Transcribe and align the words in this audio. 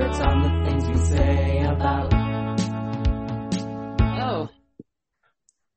experts 0.00 0.20
on 0.20 0.42
the 0.42 0.70
things 0.70 0.88
we 0.88 0.96
say 0.96 1.62
about. 1.62 2.12
Oh, 4.20 4.48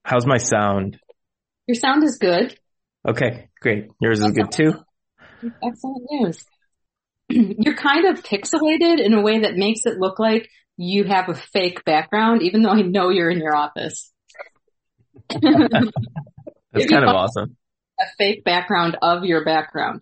How's 0.04 0.26
my 0.26 0.38
sound? 0.38 1.00
your 1.68 1.76
sound 1.76 2.04
is 2.04 2.18
good. 2.18 2.58
Okay, 3.08 3.50
great. 3.60 3.88
Yours 4.00 4.20
is 4.20 4.32
good 4.32 4.52
too. 4.52 4.74
Excellent 5.64 6.04
news. 6.10 6.46
You're 7.30 7.76
kind 7.76 8.06
of 8.06 8.24
pixelated 8.24 9.00
in 9.04 9.14
a 9.14 9.22
way 9.22 9.40
that 9.40 9.56
makes 9.56 9.82
it 9.86 9.98
look 9.98 10.20
like 10.20 10.50
you 10.78 11.04
have 11.04 11.30
a 11.30 11.34
fake 11.34 11.84
background, 11.84 12.42
even 12.44 12.64
though 12.64 12.70
I 12.72 12.82
know 12.82 13.10
you're 13.10 13.30
in 13.30 13.40
your 13.40 13.56
office. 13.56 14.12
That's 15.30 15.42
kind 16.90 17.04
of 17.04 17.16
awesome. 17.16 17.56
a 18.00 18.06
fake 18.18 18.44
background 18.44 18.98
of 19.02 19.24
your 19.26 19.46
background. 19.46 20.02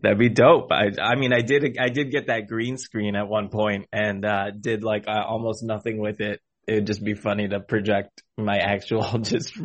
That'd 0.00 0.18
be 0.18 0.28
dope. 0.28 0.70
I, 0.72 0.90
I 1.00 1.16
mean, 1.16 1.32
I 1.32 1.40
did, 1.40 1.76
I 1.78 1.88
did 1.88 2.10
get 2.10 2.26
that 2.28 2.46
green 2.48 2.76
screen 2.76 3.16
at 3.16 3.28
one 3.28 3.48
point 3.48 3.86
and, 3.92 4.24
uh, 4.24 4.50
did 4.50 4.82
like 4.82 5.04
uh, 5.08 5.22
almost 5.26 5.62
nothing 5.62 5.98
with 5.98 6.20
it. 6.20 6.40
It'd 6.66 6.86
just 6.86 7.04
be 7.04 7.14
funny 7.14 7.48
to 7.48 7.60
project 7.60 8.22
my 8.38 8.56
actual 8.56 9.18
just 9.20 9.58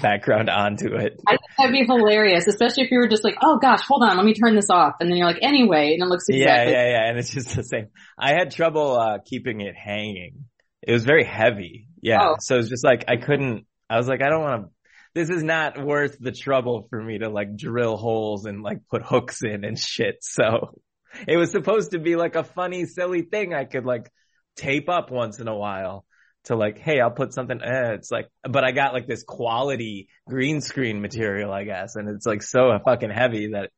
background 0.00 0.48
onto 0.48 0.94
it. 0.94 1.20
I 1.26 1.32
think 1.32 1.40
that'd 1.56 1.72
be 1.72 1.84
hilarious, 1.84 2.46
especially 2.46 2.84
if 2.84 2.90
you 2.90 2.98
were 2.98 3.08
just 3.08 3.24
like, 3.24 3.36
oh 3.42 3.58
gosh, 3.58 3.82
hold 3.82 4.02
on, 4.02 4.16
let 4.16 4.24
me 4.24 4.34
turn 4.34 4.54
this 4.54 4.70
off. 4.70 4.94
And 5.00 5.10
then 5.10 5.16
you're 5.16 5.26
like, 5.26 5.42
anyway, 5.42 5.94
and 5.94 6.02
it 6.02 6.08
looks 6.08 6.24
exactly. 6.28 6.72
Yeah, 6.72 6.84
yeah, 6.84 6.90
yeah. 6.90 7.08
And 7.08 7.18
it's 7.18 7.30
just 7.30 7.54
the 7.54 7.62
same. 7.62 7.88
I 8.18 8.32
had 8.32 8.50
trouble, 8.50 8.98
uh, 8.98 9.18
keeping 9.24 9.60
it 9.60 9.74
hanging. 9.76 10.44
It 10.82 10.92
was 10.92 11.04
very 11.04 11.24
heavy. 11.24 11.86
Yeah. 12.00 12.18
Oh. 12.22 12.36
So 12.40 12.58
it's 12.58 12.68
just 12.68 12.84
like, 12.84 13.04
I 13.08 13.16
couldn't, 13.16 13.66
I 13.90 13.96
was 13.96 14.08
like, 14.08 14.22
I 14.22 14.28
don't 14.28 14.42
want 14.42 14.62
to, 14.62 14.70
this 15.18 15.30
is 15.30 15.42
not 15.42 15.84
worth 15.84 16.16
the 16.20 16.30
trouble 16.30 16.86
for 16.90 17.02
me 17.02 17.18
to 17.18 17.28
like 17.28 17.56
drill 17.56 17.96
holes 17.96 18.44
and 18.44 18.62
like 18.62 18.86
put 18.88 19.02
hooks 19.02 19.42
in 19.42 19.64
and 19.64 19.76
shit. 19.76 20.18
So 20.20 20.80
it 21.26 21.36
was 21.36 21.50
supposed 21.50 21.90
to 21.90 21.98
be 21.98 22.14
like 22.14 22.36
a 22.36 22.44
funny, 22.44 22.86
silly 22.86 23.22
thing 23.22 23.52
I 23.52 23.64
could 23.64 23.84
like 23.84 24.08
tape 24.54 24.88
up 24.88 25.10
once 25.10 25.40
in 25.40 25.48
a 25.48 25.56
while 25.56 26.04
to 26.44 26.54
like, 26.54 26.78
hey, 26.78 27.00
I'll 27.00 27.10
put 27.10 27.34
something, 27.34 27.60
eh, 27.60 27.94
it's 27.94 28.12
like, 28.12 28.28
but 28.48 28.62
I 28.62 28.70
got 28.70 28.92
like 28.92 29.08
this 29.08 29.24
quality 29.24 30.08
green 30.28 30.60
screen 30.60 31.00
material, 31.00 31.52
I 31.52 31.64
guess. 31.64 31.96
And 31.96 32.08
it's 32.08 32.24
like 32.24 32.42
so 32.42 32.78
fucking 32.84 33.10
heavy 33.10 33.48
that 33.54 33.70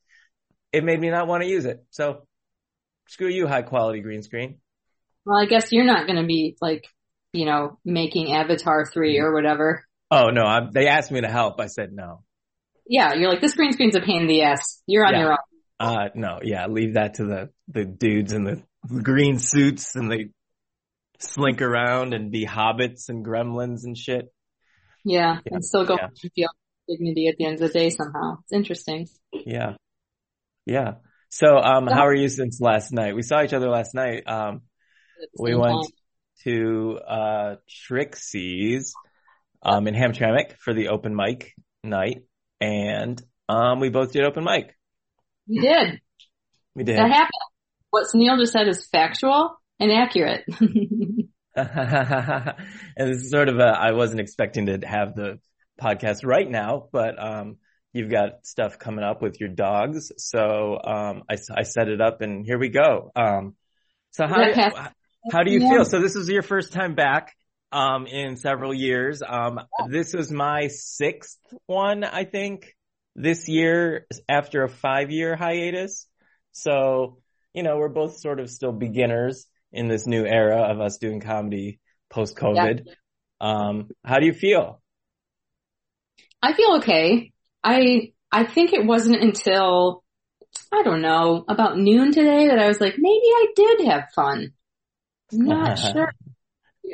it 0.73 0.85
made 0.85 1.01
me 1.01 1.09
not 1.09 1.27
want 1.27 1.43
to 1.43 1.49
use 1.49 1.65
it. 1.65 1.83
So 1.89 2.27
screw 3.09 3.29
you, 3.29 3.47
high 3.47 3.63
quality 3.63 4.01
green 4.01 4.23
screen. 4.23 4.59
Well, 5.25 5.39
I 5.39 5.47
guess 5.47 5.73
you're 5.73 5.87
not 5.87 6.07
going 6.07 6.21
to 6.21 6.27
be 6.27 6.59
like, 6.61 6.85
you 7.33 7.47
know, 7.47 7.79
making 7.83 8.31
Avatar 8.35 8.85
3 8.85 9.21
or 9.21 9.33
whatever. 9.33 9.87
Oh 10.11 10.29
no, 10.31 10.43
I, 10.45 10.61
they 10.73 10.89
asked 10.89 11.11
me 11.11 11.21
to 11.21 11.29
help. 11.29 11.61
I 11.61 11.67
said 11.67 11.93
no. 11.93 12.25
Yeah, 12.87 13.15
you're 13.15 13.31
like, 13.31 13.41
this 13.41 13.55
green 13.55 13.73
screen's 13.73 13.95
a 13.95 14.01
pain 14.01 14.23
in 14.23 14.27
the 14.27 14.43
ass. 14.43 14.83
You're 14.87 15.07
on 15.07 15.13
Yeah. 15.15 15.21
your 15.21 15.33
own. 15.33 15.39
Uh, 15.79 16.09
no, 16.15 16.41
yeah, 16.43 16.67
leave 16.67 16.95
that 16.95 17.15
to 17.15 17.25
the, 17.25 17.51
the 17.69 17.85
dudes 17.85 18.33
in 18.33 18.45
the 18.45 18.63
green 19.03 19.39
suits 19.39 19.95
and 19.95 20.11
they 20.11 20.31
slink 21.21 21.63
around 21.63 22.13
and 22.13 22.31
be 22.33 22.45
hobbits 22.45 23.09
and 23.09 23.25
gremlins 23.25 23.85
and 23.85 23.97
shit. 23.97 24.27
Yeah, 25.05 25.39
Yeah, 25.47 25.55
and 25.55 25.65
still 25.65 25.87
go 25.87 25.95
yeah. 25.97 26.07
and 26.07 26.33
feel 26.35 26.49
dignity 26.89 27.29
at 27.29 27.37
the 27.39 27.45
end 27.47 27.55
of 27.55 27.61
the 27.61 27.69
day 27.69 27.91
somehow. 27.91 28.39
It's 28.43 28.53
interesting. 28.53 29.07
Yeah. 29.33 29.75
Yeah. 30.67 30.95
So, 31.31 31.57
um, 31.59 31.87
how 31.87 32.07
are 32.07 32.15
you 32.15 32.29
since 32.29 32.61
last 32.61 32.93
night? 32.93 33.15
We 33.15 33.23
saw 33.23 33.43
each 33.43 33.53
other 33.53 33.69
last 33.71 33.95
night. 33.95 34.25
Um, 34.27 34.63
we 35.39 35.55
went 35.55 35.85
time. 35.85 35.91
to, 36.45 36.99
uh, 37.09 37.55
Trixie's, 37.69 38.93
um, 39.63 39.87
in 39.87 39.95
Hamtramck 39.95 40.57
for 40.59 40.73
the 40.75 40.89
open 40.89 41.15
mic 41.15 41.55
night 41.85 42.23
and, 42.61 43.21
um, 43.49 43.81
we 43.81 43.89
both 43.89 44.13
did 44.13 44.25
open 44.25 44.45
mic. 44.45 44.77
We 45.49 45.59
did. 45.61 46.01
We 46.75 46.85
did. 46.85 46.99
That 46.99 47.11
happened. 47.11 47.31
What 47.91 48.07
Neil 48.15 48.37
just 48.39 48.53
said 48.53 48.69
is 48.69 48.87
factual 48.87 49.57
and 49.81 49.91
accurate. 49.91 50.45
and 50.61 51.29
this 52.97 53.23
is 53.23 53.31
sort 53.31 53.49
of 53.49 53.59
a, 53.59 53.65
I 53.79 53.93
wasn't 53.93 54.21
expecting 54.21 54.67
to 54.67 54.79
have 54.87 55.15
the 55.15 55.41
podcast 55.81 56.25
right 56.25 56.49
now, 56.49 56.89
but, 56.93 57.21
um, 57.23 57.57
you've 57.93 58.11
got 58.11 58.47
stuff 58.47 58.79
coming 58.79 59.05
up 59.05 59.21
with 59.21 59.41
your 59.41 59.49
dogs. 59.49 60.13
So, 60.19 60.79
um, 60.83 61.25
I, 61.29 61.37
I 61.57 61.63
set 61.65 61.89
it 61.89 62.01
up 62.01 62.21
and 62.21 62.47
here 62.47 62.59
we 62.59 62.69
go. 62.69 63.11
Um, 63.17 63.57
so 64.13 64.27
how, 64.27 64.45
how 65.33 65.43
do 65.43 65.51
you 65.51 65.61
Yeah. 65.61 65.71
feel? 65.71 65.85
So 65.85 66.01
this 66.01 66.15
is 66.15 66.29
your 66.29 66.43
first 66.43 66.73
time 66.73 66.95
back, 66.95 67.35
um, 67.73 68.07
in 68.07 68.37
several 68.37 68.75
years. 68.75 69.23
Um, 69.27 69.61
this 69.89 70.13
was 70.13 70.31
my 70.31 70.69
sixth 70.69 71.39
one, 71.67 72.05
I 72.05 72.25
think, 72.25 72.75
this 73.15 73.49
year 73.49 74.07
after 74.29 74.63
a 74.63 74.69
five 74.69 75.11
year 75.11 75.37
hiatus. 75.37 76.07
So, 76.53 77.19
you 77.55 77.63
know, 77.63 77.77
we're 77.79 77.89
both 77.89 78.17
sort 78.19 78.41
of 78.41 78.51
still 78.51 78.73
beginners 78.73 79.47
in 79.73 79.89
this 79.89 80.07
new 80.07 80.25
era 80.25 80.63
of 80.63 80.81
us 80.81 80.99
doing 80.99 81.21
comedy 81.21 81.81
post 82.09 82.37
COVID. 82.37 82.87
Um, 83.41 83.89
how 84.05 84.19
do 84.19 84.27
you 84.27 84.33
feel? 84.33 84.81
I 86.43 86.55
feel 86.55 86.77
okay. 86.77 87.33
I 87.63 88.13
I 88.33 88.45
think 88.45 88.73
it 88.73 88.85
wasn't 88.85 89.23
until 89.23 90.03
I 90.73 90.83
don't 90.83 91.03
know 91.03 91.45
about 91.49 91.79
noon 91.79 92.13
today 92.13 92.49
that 92.49 92.59
I 92.59 92.69
was 92.69 92.81
like, 92.81 92.95
maybe 92.97 93.27
I 93.27 93.47
did 93.55 93.87
have 93.87 94.11
fun. 94.15 94.53
I'm 95.33 95.45
not 95.45 95.79
sure 95.93 96.13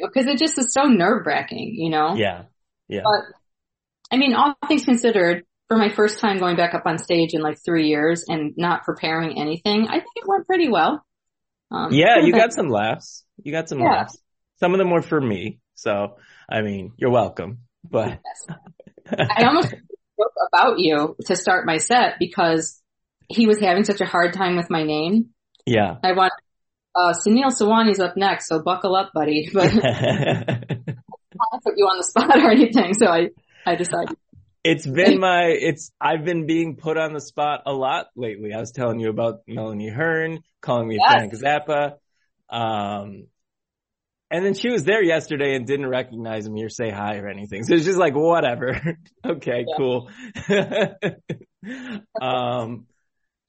because 0.03 0.27
it 0.27 0.39
just 0.39 0.59
is 0.59 0.73
so 0.73 0.85
nerve 0.85 1.27
wracking, 1.27 1.75
you 1.77 1.91
know. 1.91 2.15
Yeah. 2.15 2.45
Yeah. 2.89 3.03
But 3.05 3.25
I 4.13 4.17
mean, 4.17 4.35
all 4.35 4.55
things 4.69 4.85
considered, 4.85 5.45
for 5.69 5.77
my 5.77 5.89
first 5.89 6.21
time 6.21 6.39
going 6.39 6.57
back 6.57 6.75
up 6.75 6.87
on 6.87 6.99
stage 6.99 7.35
in 7.35 7.43
like 7.43 7.59
three 7.65 7.89
years 7.89 8.25
and 8.29 8.55
not 8.57 8.85
preparing 8.85 9.39
anything, 9.41 9.89
I 9.89 9.95
think 9.95 10.13
it 10.17 10.25
went 10.27 10.47
pretty 10.47 10.69
well. 10.69 11.05
Um, 11.71 11.93
Yeah, 11.93 12.19
you 12.25 12.33
got 12.33 12.53
some 12.53 12.69
laughs. 12.69 13.25
You 13.43 13.53
got 13.53 13.69
some 13.69 13.81
Yeah. 13.81 13.91
laughs. 13.91 14.17
Some 14.61 14.73
of 14.73 14.79
them 14.79 14.91
were 14.91 15.03
for 15.03 15.21
me. 15.21 15.59
So, 15.75 16.17
I 16.49 16.63
mean, 16.63 16.93
you're 16.97 17.11
welcome, 17.11 17.59
but 17.85 18.21
I 19.11 19.45
almost 19.45 19.71
joke 20.19 20.33
about 20.53 20.79
you 20.79 21.17
to 21.27 21.37
start 21.37 21.67
my 21.67 21.77
set 21.79 22.15
because 22.19 22.81
he 23.29 23.47
was 23.47 23.61
having 23.61 23.85
such 23.85 24.01
a 24.01 24.07
hard 24.07 24.33
time 24.33 24.57
with 24.57 24.71
my 24.71 24.85
name. 24.85 25.31
yeah. 25.67 25.97
I 26.03 26.13
want, 26.13 26.33
uh, 26.97 27.13
Sunil 27.13 27.51
Sawani's 27.51 28.01
up 28.01 28.17
next, 28.17 28.49
so 28.49 28.63
buckle 28.63 28.95
up, 28.97 29.11
buddy. 29.15 29.49
But 29.53 29.67
I 29.85 31.39
don't 31.39 31.53
want 31.53 31.63
to 31.63 31.71
put 31.71 31.75
you 31.77 31.85
on 31.85 31.99
the 31.99 32.05
spot 32.05 32.39
or 32.43 32.51
anything, 32.51 32.95
so 32.95 33.07
I, 33.07 33.29
I 33.67 33.75
decided. 33.77 34.17
It's 34.65 34.87
been 34.87 35.21
my, 35.21 35.45
it's, 35.45 35.93
I've 36.01 36.25
been 36.25 36.47
being 36.47 36.77
put 36.77 36.97
on 36.97 37.13
the 37.13 37.21
spot 37.21 37.63
a 37.67 37.73
lot 37.73 38.07
lately. 38.17 38.53
I 38.53 38.59
was 38.59 38.73
telling 38.73 38.99
you 38.99 39.11
about 39.11 39.43
Melanie 39.47 39.91
Hearn 39.91 40.41
calling 40.61 40.89
me 40.89 40.99
Yes. 40.99 41.13
Frank 41.13 41.35
Zappa. 41.35 41.93
Um, 42.49 43.27
and 44.29 44.45
then 44.45 44.55
she 44.55 44.71
was 44.71 44.83
there 44.83 45.05
yesterday 45.05 45.55
and 45.55 45.67
didn't 45.69 45.89
recognize 45.89 46.49
me 46.49 46.65
or 46.65 46.69
say 46.69 46.91
hi 46.91 47.19
or 47.19 47.29
anything. 47.29 47.63
So 47.63 47.75
it's 47.75 47.85
just 47.85 47.99
like, 47.99 48.15
whatever. 48.17 48.97
okay, 49.25 49.67
cool. 49.77 50.11
um, 52.21 52.87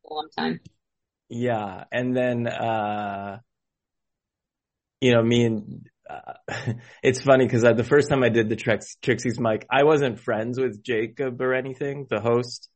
A 0.06 0.14
long 0.14 0.28
time. 0.38 0.60
Yeah. 1.30 1.84
And 1.92 2.16
then, 2.16 2.48
uh, 2.48 3.40
you 5.02 5.14
know, 5.14 5.22
me 5.24 5.46
and, 5.46 5.90
uh, 6.10 6.34
it's 7.04 7.22
funny 7.22 7.46
because 7.46 7.62
the 7.64 7.84
first 7.84 8.10
time 8.10 8.24
I 8.24 8.30
did 8.30 8.50
the 8.50 8.56
Trix, 8.56 8.96
Trixie's 9.02 9.40
mic, 9.40 9.66
I 9.70 9.84
wasn't 9.84 10.20
friends 10.20 10.60
with 10.60 10.84
Jacob 10.84 11.42
or 11.42 11.54
anything, 11.54 12.08
the 12.10 12.20
host. 12.20 12.70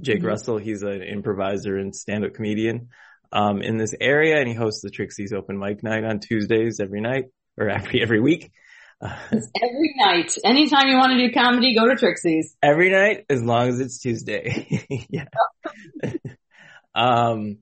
Jake 0.00 0.22
Mhm. 0.22 0.26
Russell, 0.26 0.56
he's 0.58 0.82
an 0.82 1.02
improviser 1.02 1.76
and 1.76 1.94
stand-up 1.94 2.32
comedian, 2.32 2.88
um, 3.30 3.60
in 3.60 3.76
this 3.76 3.94
area 4.00 4.38
and 4.38 4.48
he 4.48 4.54
hosts 4.54 4.80
the 4.82 4.88
Trixie's 4.90 5.32
open 5.34 5.58
mic 5.58 5.82
night 5.82 6.02
on 6.04 6.18
Tuesdays 6.18 6.80
every 6.80 7.00
night 7.02 7.26
or 7.58 7.68
every, 7.68 8.02
every 8.02 8.20
week. 8.20 8.50
Uh, 9.04 9.16
Every 9.60 9.94
night, 9.96 10.32
anytime 10.44 10.86
you 10.86 10.94
want 10.96 11.10
to 11.10 11.26
do 11.26 11.34
comedy, 11.34 11.74
go 11.74 11.88
to 11.88 11.96
Trixie's. 11.96 12.54
every 12.62 12.88
night 12.88 13.24
as 13.28 13.42
long 13.42 13.68
as 13.68 13.80
it's 13.80 13.98
Tuesday. 13.98 14.86
yeah. 15.10 15.24
um, 16.94 17.58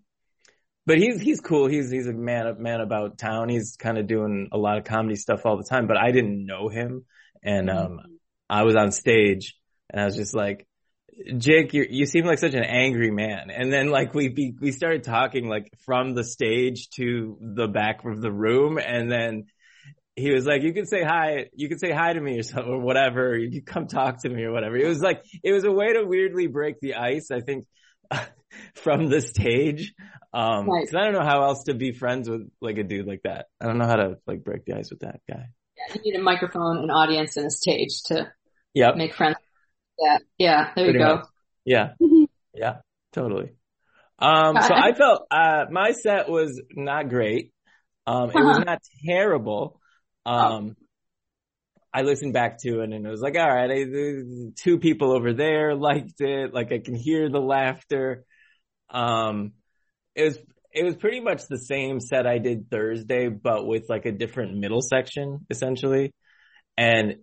but 0.91 0.99
he's, 0.99 1.21
he's 1.21 1.41
cool. 1.41 1.69
He's, 1.69 1.91
he's 1.91 2.07
a 2.09 2.13
man, 2.13 2.57
man 2.61 2.81
about 2.81 3.17
town. 3.17 3.49
He's 3.49 3.77
kind 3.77 3.97
of 3.97 4.07
doing 4.07 4.49
a 4.51 4.59
lot 4.59 4.77
of 4.77 4.85
comedy 4.85 5.15
stuff 5.15 5.47
all 5.47 5.57
the 5.57 5.65
time, 5.65 5.87
but 5.87 5.97
I 5.97 6.11
didn't 6.11 6.45
know 6.45 6.69
him. 6.69 7.05
And, 7.43 7.71
um, 7.71 8.01
I 8.49 8.65
was 8.65 8.75
on 8.75 8.91
stage 8.91 9.55
and 9.89 10.01
I 10.01 10.05
was 10.05 10.17
just 10.17 10.35
like, 10.35 10.67
Jake, 11.39 11.75
you 11.75 11.87
you 11.89 12.07
seem 12.07 12.25
like 12.25 12.39
such 12.39 12.55
an 12.55 12.65
angry 12.65 13.11
man. 13.11 13.51
And 13.51 13.73
then 13.73 13.91
like 13.91 14.15
we 14.15 14.29
be, 14.29 14.55
we 14.61 14.73
started 14.73 15.05
talking 15.05 15.49
like 15.49 15.71
from 15.85 16.15
the 16.15 16.25
stage 16.25 16.89
to 16.97 17.39
the 17.41 17.69
back 17.69 18.05
of 18.05 18.21
the 18.21 18.33
room, 18.33 18.79
and 18.79 19.11
then 19.11 19.45
he 20.17 20.33
was 20.33 20.47
like, 20.47 20.63
"You 20.63 20.73
can 20.73 20.87
say 20.87 21.03
hi, 21.03 21.47
you 21.55 21.69
can 21.69 21.79
say 21.79 21.93
hi 21.93 22.13
to 22.13 22.21
me 22.21 22.39
or 22.39 22.43
something 22.43 22.73
or 22.73 22.81
whatever. 22.81 23.37
You 23.37 23.51
can 23.51 23.63
come 23.63 23.87
talk 23.87 24.23
to 24.23 24.29
me 24.29 24.45
or 24.45 24.53
whatever." 24.53 24.77
It 24.77 24.89
was 24.89 25.01
like 25.01 25.23
it 25.43 25.53
was 25.53 25.65
a 25.65 25.71
way 25.71 25.93
to 25.93 26.05
weirdly 26.05 26.47
break 26.47 26.81
the 26.81 26.95
ice. 26.95 27.31
I 27.31 27.41
think 27.41 27.67
from 28.75 29.09
the 29.09 29.21
stage, 29.21 29.95
um, 30.33 30.69
Right. 30.69 30.83
because 30.83 30.95
I 30.97 31.05
don't 31.05 31.15
know 31.15 31.25
how 31.25 31.43
else 31.45 31.65
to 31.65 31.75
be 31.75 31.93
friends 31.93 32.29
with 32.29 32.49
like 32.61 32.79
a 32.79 32.83
dude 32.85 33.07
like 33.07 33.23
that. 33.25 33.47
I 33.61 33.67
don't 33.67 33.79
know 33.79 33.87
how 33.87 33.97
to 33.97 34.19
like 34.27 34.45
break 34.45 34.65
the 34.65 34.75
ice 34.77 34.91
with 34.91 35.01
that 35.01 35.21
guy. 35.29 35.47
Yeah, 35.77 35.95
you 35.95 36.13
need 36.13 36.19
a 36.19 36.23
microphone, 36.23 36.79
an 36.79 36.91
audience, 36.91 37.37
and 37.37 37.47
a 37.47 37.51
stage 37.51 38.03
to 38.07 38.33
Yep. 38.75 38.97
make 38.97 39.15
friends. 39.15 39.37
Yeah, 39.99 40.19
yeah, 40.39 40.71
there 40.77 40.87
you 40.91 40.99
go. 40.99 41.17
much. 41.17 41.27
Yeah. 41.65 41.93
Mhm. 42.01 42.27
Yeah, 42.55 42.77
totally. 43.13 43.53
Um, 44.19 44.61
so 44.61 44.75
I 44.75 44.93
felt, 44.93 45.27
uh, 45.31 45.67
my 45.71 45.93
set 45.93 46.29
was 46.29 46.61
not 46.75 47.09
great. 47.09 47.53
Um, 48.07 48.31
it 48.31 48.37
was 48.43 48.57
Uh-huh. 48.57 48.65
not 48.67 48.83
terrible. 49.07 49.81
Um, 50.27 50.77
I 51.93 52.03
listened 52.03 52.33
back 52.35 52.59
to 52.63 52.81
it 52.81 52.93
and 52.93 53.07
it 53.07 53.11
was 53.11 53.21
like, 53.21 53.37
all 53.37 53.49
right, 53.49 53.71
I, 53.71 53.85
two 54.57 54.79
people 54.79 55.13
over 55.13 55.33
there 55.33 55.75
liked 55.75 56.21
it. 56.21 56.53
Like 56.55 56.71
I 56.73 56.79
can 56.79 56.95
hear 56.95 57.29
the 57.31 57.41
laughter. 57.41 58.25
Um, 58.91 59.53
it 60.15 60.25
was, 60.25 60.39
it 60.73 60.85
was 60.85 60.97
pretty 60.97 61.21
much 61.21 61.43
the 61.49 61.59
same 61.59 62.01
set 62.01 62.27
I 62.27 62.39
did 62.39 62.71
Thursday, 62.71 63.29
but 63.29 63.67
with 63.67 63.87
like 63.89 64.07
a 64.07 64.13
different 64.13 64.57
middle 64.57 64.83
section 64.83 65.47
essentially. 65.51 66.13
And, 66.77 67.17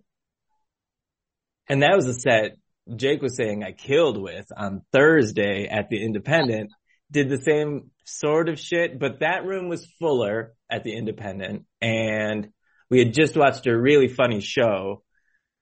and 1.68 1.82
that 1.82 1.96
was 1.96 2.06
a 2.06 2.14
set 2.14 2.56
Jake 2.96 3.22
was 3.22 3.36
saying 3.36 3.62
I 3.62 3.72
killed 3.72 4.20
with 4.20 4.46
on 4.56 4.82
Thursday 4.92 5.68
at 5.68 5.90
the 5.90 6.02
Independent. 6.02 6.70
Did 7.10 7.28
the 7.28 7.40
same 7.40 7.90
sort 8.04 8.48
of 8.48 8.58
shit, 8.58 8.98
but 8.98 9.20
that 9.20 9.44
room 9.44 9.68
was 9.68 9.86
fuller 9.98 10.54
at 10.70 10.84
the 10.84 10.94
Independent 10.94 11.64
and 11.80 12.48
we 12.90 12.98
had 12.98 13.14
just 13.14 13.36
watched 13.36 13.66
a 13.66 13.78
really 13.78 14.08
funny 14.08 14.40
show. 14.40 15.02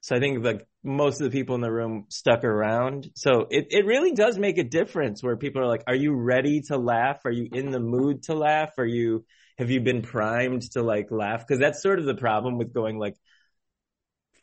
So 0.00 0.16
I 0.16 0.20
think 0.20 0.44
like 0.44 0.66
most 0.86 1.20
of 1.20 1.30
the 1.30 1.36
people 1.36 1.54
in 1.54 1.60
the 1.60 1.70
room 1.70 2.06
stuck 2.08 2.44
around. 2.44 3.10
So 3.14 3.46
it, 3.50 3.66
it 3.70 3.84
really 3.84 4.12
does 4.12 4.38
make 4.38 4.58
a 4.58 4.64
difference 4.64 5.22
where 5.22 5.36
people 5.36 5.60
are 5.62 5.66
like, 5.66 5.82
are 5.86 5.94
you 5.94 6.14
ready 6.14 6.62
to 6.68 6.78
laugh? 6.78 7.20
Are 7.24 7.30
you 7.30 7.48
in 7.52 7.70
the 7.70 7.80
mood 7.80 8.22
to 8.24 8.34
laugh? 8.34 8.70
Are 8.78 8.86
you, 8.86 9.24
have 9.58 9.70
you 9.70 9.80
been 9.80 10.02
primed 10.02 10.62
to 10.72 10.82
like 10.82 11.10
laugh? 11.10 11.46
Cause 11.46 11.58
that's 11.58 11.82
sort 11.82 11.98
of 11.98 12.06
the 12.06 12.14
problem 12.14 12.56
with 12.56 12.72
going 12.72 12.98
like 12.98 13.16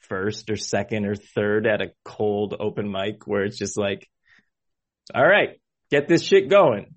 first 0.02 0.50
or 0.50 0.58
second 0.58 1.06
or 1.06 1.16
third 1.16 1.66
at 1.66 1.82
a 1.82 1.94
cold 2.04 2.56
open 2.60 2.92
mic 2.92 3.26
where 3.26 3.44
it's 3.44 3.58
just 3.58 3.78
like, 3.78 4.10
all 5.16 5.26
right, 5.26 5.60
get 5.90 6.08
this 6.08 6.24
shit 6.24 6.50
going. 6.50 6.96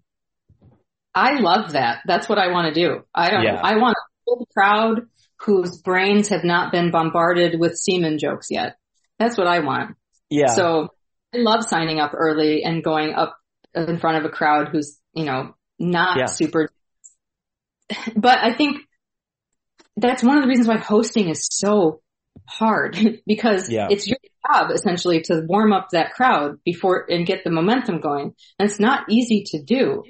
I 1.15 1.39
love 1.41 1.73
that. 1.73 2.01
That's 2.07 2.29
what 2.29 2.39
I 2.39 2.49
want 2.49 2.75
to 2.75 2.81
do. 2.81 3.05
I 3.15 3.31
don't, 3.31 3.43
Yeah. 3.43 3.61
I 3.63 3.77
want 3.77 3.97
a 4.29 4.45
crowd 4.53 5.09
whose 5.41 5.81
brains 5.81 6.29
have 6.29 6.45
not 6.45 6.73
been 6.73 6.91
bombarded 6.91 7.59
with 7.59 7.77
semen 7.77 8.19
jokes 8.19 8.49
yet. 8.51 8.77
That's 9.19 9.37
what 9.39 9.47
I 9.47 9.61
want. 9.61 9.97
Yeah. 10.31 10.47
So 10.49 10.89
I 11.35 11.39
love 11.39 11.65
signing 11.65 12.01
up 12.01 12.13
early 12.15 12.63
and 12.65 12.83
going 12.83 13.15
up 13.15 13.37
in 13.75 13.99
front 13.99 14.19
of 14.19 14.25
a 14.25 14.35
crowd 14.35 14.69
who's, 14.69 14.99
you 15.15 15.25
know, 15.25 15.55
not 15.79 16.17
Yeah. 16.19 16.27
super. 16.27 16.69
But 18.17 18.39
I 18.39 18.55
think 18.55 18.79
that's 19.97 20.23
one 20.23 20.37
of 20.37 20.43
the 20.43 20.49
reasons 20.49 20.69
why 20.69 20.79
hosting 20.79 21.29
is 21.29 21.47
so 21.51 22.01
hard 22.49 22.97
because 23.27 23.71
Yeah. 23.71 23.89
it's 23.91 24.07
your 24.07 24.19
job 24.51 24.71
essentially 24.71 25.23
to 25.23 25.43
warm 25.47 25.73
up 25.73 25.89
that 25.93 26.13
crowd 26.13 26.59
before 26.65 27.07
and 27.09 27.27
get 27.27 27.45
the 27.45 27.51
momentum 27.51 28.01
going. 28.01 28.35
And 28.59 28.69
it's 28.69 28.81
not 28.81 29.09
easy 29.11 29.45
to 29.53 29.63
do. 29.63 30.03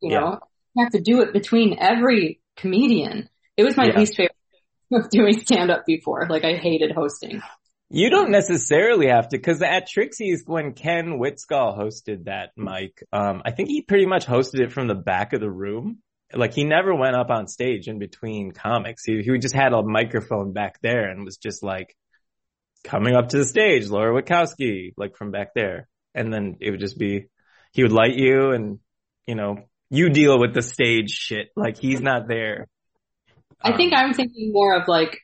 You 0.00 0.10
Yeah. 0.12 0.20
know, 0.20 0.38
you 0.74 0.84
have 0.84 0.92
to 0.92 1.00
do 1.00 1.20
it 1.22 1.32
between 1.32 1.76
every 1.78 2.40
comedian. 2.56 3.28
It 3.56 3.64
was 3.64 3.76
my 3.76 3.86
least 3.96 4.16
favorite 4.16 4.36
of 4.92 5.10
doing 5.10 5.38
stand 5.40 5.70
up 5.70 5.84
before. 5.86 6.26
Like 6.28 6.44
I 6.44 6.54
hated 6.56 6.92
hosting. 6.92 7.42
You 7.90 8.10
don't 8.10 8.30
necessarily 8.30 9.08
have 9.08 9.28
to, 9.28 9.38
cause 9.38 9.62
at 9.62 9.88
Trixie's, 9.88 10.42
when 10.46 10.72
Ken 10.72 11.18
Whitskall 11.18 11.78
hosted 11.78 12.24
that 12.24 12.50
mic, 12.56 13.02
um, 13.12 13.42
I 13.44 13.50
think 13.52 13.68
he 13.68 13.82
pretty 13.82 14.06
much 14.06 14.26
hosted 14.26 14.60
it 14.60 14.72
from 14.72 14.88
the 14.88 14.94
back 14.94 15.32
of 15.32 15.40
the 15.40 15.50
room. 15.50 15.98
Like 16.32 16.54
he 16.54 16.64
never 16.64 16.94
went 16.94 17.14
up 17.14 17.30
on 17.30 17.46
stage 17.46 17.86
in 17.86 17.98
between 17.98 18.50
comics. 18.50 19.04
He, 19.04 19.22
he 19.22 19.38
just 19.38 19.54
had 19.54 19.72
a 19.72 19.82
microphone 19.82 20.52
back 20.52 20.80
there 20.80 21.08
and 21.08 21.24
was 21.24 21.36
just 21.36 21.62
like 21.62 21.94
coming 22.82 23.14
up 23.14 23.28
to 23.28 23.38
the 23.38 23.44
stage, 23.44 23.88
Laura 23.88 24.20
Witkowski, 24.20 24.94
like 24.96 25.16
from 25.16 25.30
back 25.30 25.54
there. 25.54 25.88
And 26.14 26.32
then 26.32 26.56
it 26.60 26.70
would 26.70 26.80
just 26.80 26.98
be, 26.98 27.26
he 27.72 27.82
would 27.82 27.92
light 27.92 28.14
you 28.14 28.50
and, 28.50 28.80
you 29.26 29.34
know, 29.34 29.58
you 29.90 30.08
deal 30.08 30.40
with 30.40 30.54
the 30.54 30.62
stage 30.62 31.10
shit. 31.10 31.50
Like 31.54 31.78
he's 31.78 32.00
not 32.00 32.26
there. 32.26 32.66
I 33.60 33.76
think 33.76 33.92
Um, 33.92 34.00
I'm 34.00 34.14
thinking 34.14 34.52
more 34.52 34.74
of 34.74 34.88
like 34.88 35.20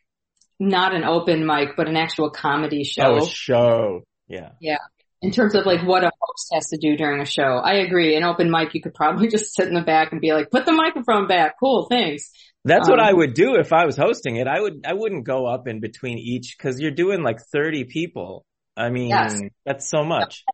not 0.60 0.94
an 0.94 1.04
open 1.04 1.46
mic, 1.46 1.70
but 1.76 1.88
an 1.88 1.96
actual 1.96 2.30
comedy 2.30 2.84
show 2.84 3.14
Oh, 3.20 3.24
a 3.24 3.26
show. 3.26 4.02
Yeah. 4.28 4.50
Yeah. 4.60 4.78
In 5.22 5.32
terms 5.32 5.54
of 5.54 5.66
like 5.66 5.82
what 5.86 6.04
a 6.04 6.10
host 6.20 6.48
has 6.52 6.66
to 6.68 6.78
do 6.78 6.96
during 6.96 7.20
a 7.20 7.24
show. 7.26 7.42
I 7.42 7.74
agree. 7.74 8.16
An 8.16 8.24
open 8.24 8.50
mic, 8.50 8.74
you 8.74 8.80
could 8.82 8.94
probably 8.94 9.28
just 9.36 9.54
sit 9.54 9.66
in 9.68 9.74
the 9.74 9.82
back 9.82 10.12
and 10.12 10.20
be 10.20 10.32
like, 10.32 10.50
put 10.50 10.66
the 10.66 10.72
microphone 10.72 11.26
back. 11.26 11.56
Cool. 11.58 11.86
Thanks. 11.90 12.30
That's 12.64 12.88
what 12.88 13.00
Um, 13.00 13.06
I 13.06 13.12
would 13.12 13.32
do 13.34 13.56
if 13.56 13.72
I 13.72 13.86
was 13.86 13.96
hosting 13.96 14.36
it. 14.36 14.46
I 14.46 14.60
would, 14.60 14.84
I 14.86 14.92
wouldn't 14.92 15.24
go 15.24 15.46
up 15.46 15.66
in 15.66 15.80
between 15.80 16.18
each 16.18 16.56
cause 16.58 16.78
you're 16.78 16.90
doing 16.90 17.22
like 17.22 17.40
30 17.40 17.84
people. 17.84 18.44
I 18.76 18.90
mean, 18.90 19.08
Yes. 19.08 19.38
that's 19.64 19.88
so 19.88 20.04
much. 20.04 20.44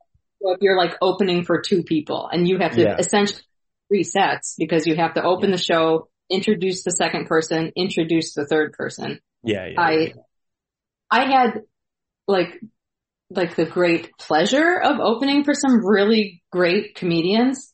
So 0.42 0.52
if 0.52 0.58
you're 0.60 0.76
like 0.78 0.94
opening 1.02 1.44
for 1.44 1.60
two 1.60 1.82
people 1.82 2.28
and 2.32 2.46
you 2.46 2.58
have 2.58 2.72
to 2.72 2.80
Yeah. 2.80 2.96
essentially 2.98 3.42
three 3.88 4.04
sets 4.04 4.54
because 4.58 4.86
you 4.86 4.94
have 4.96 5.14
to 5.14 5.22
open 5.24 5.50
the 5.50 5.58
show, 5.58 6.08
introduce 6.30 6.82
the 6.84 6.90
second 6.92 7.26
person, 7.26 7.72
introduce 7.76 8.34
the 8.34 8.46
third 8.46 8.72
person. 8.72 9.20
Yeah. 9.46 9.66
Yeah. 9.66 9.80
I, 9.80 10.12
I 11.10 11.24
had 11.30 11.62
like, 12.26 12.60
like 13.30 13.56
the 13.56 13.64
great 13.66 14.10
pleasure 14.18 14.80
of 14.80 15.00
opening 15.00 15.44
for 15.44 15.54
some 15.54 15.84
really 15.84 16.42
great 16.52 16.94
comedians. 16.94 17.72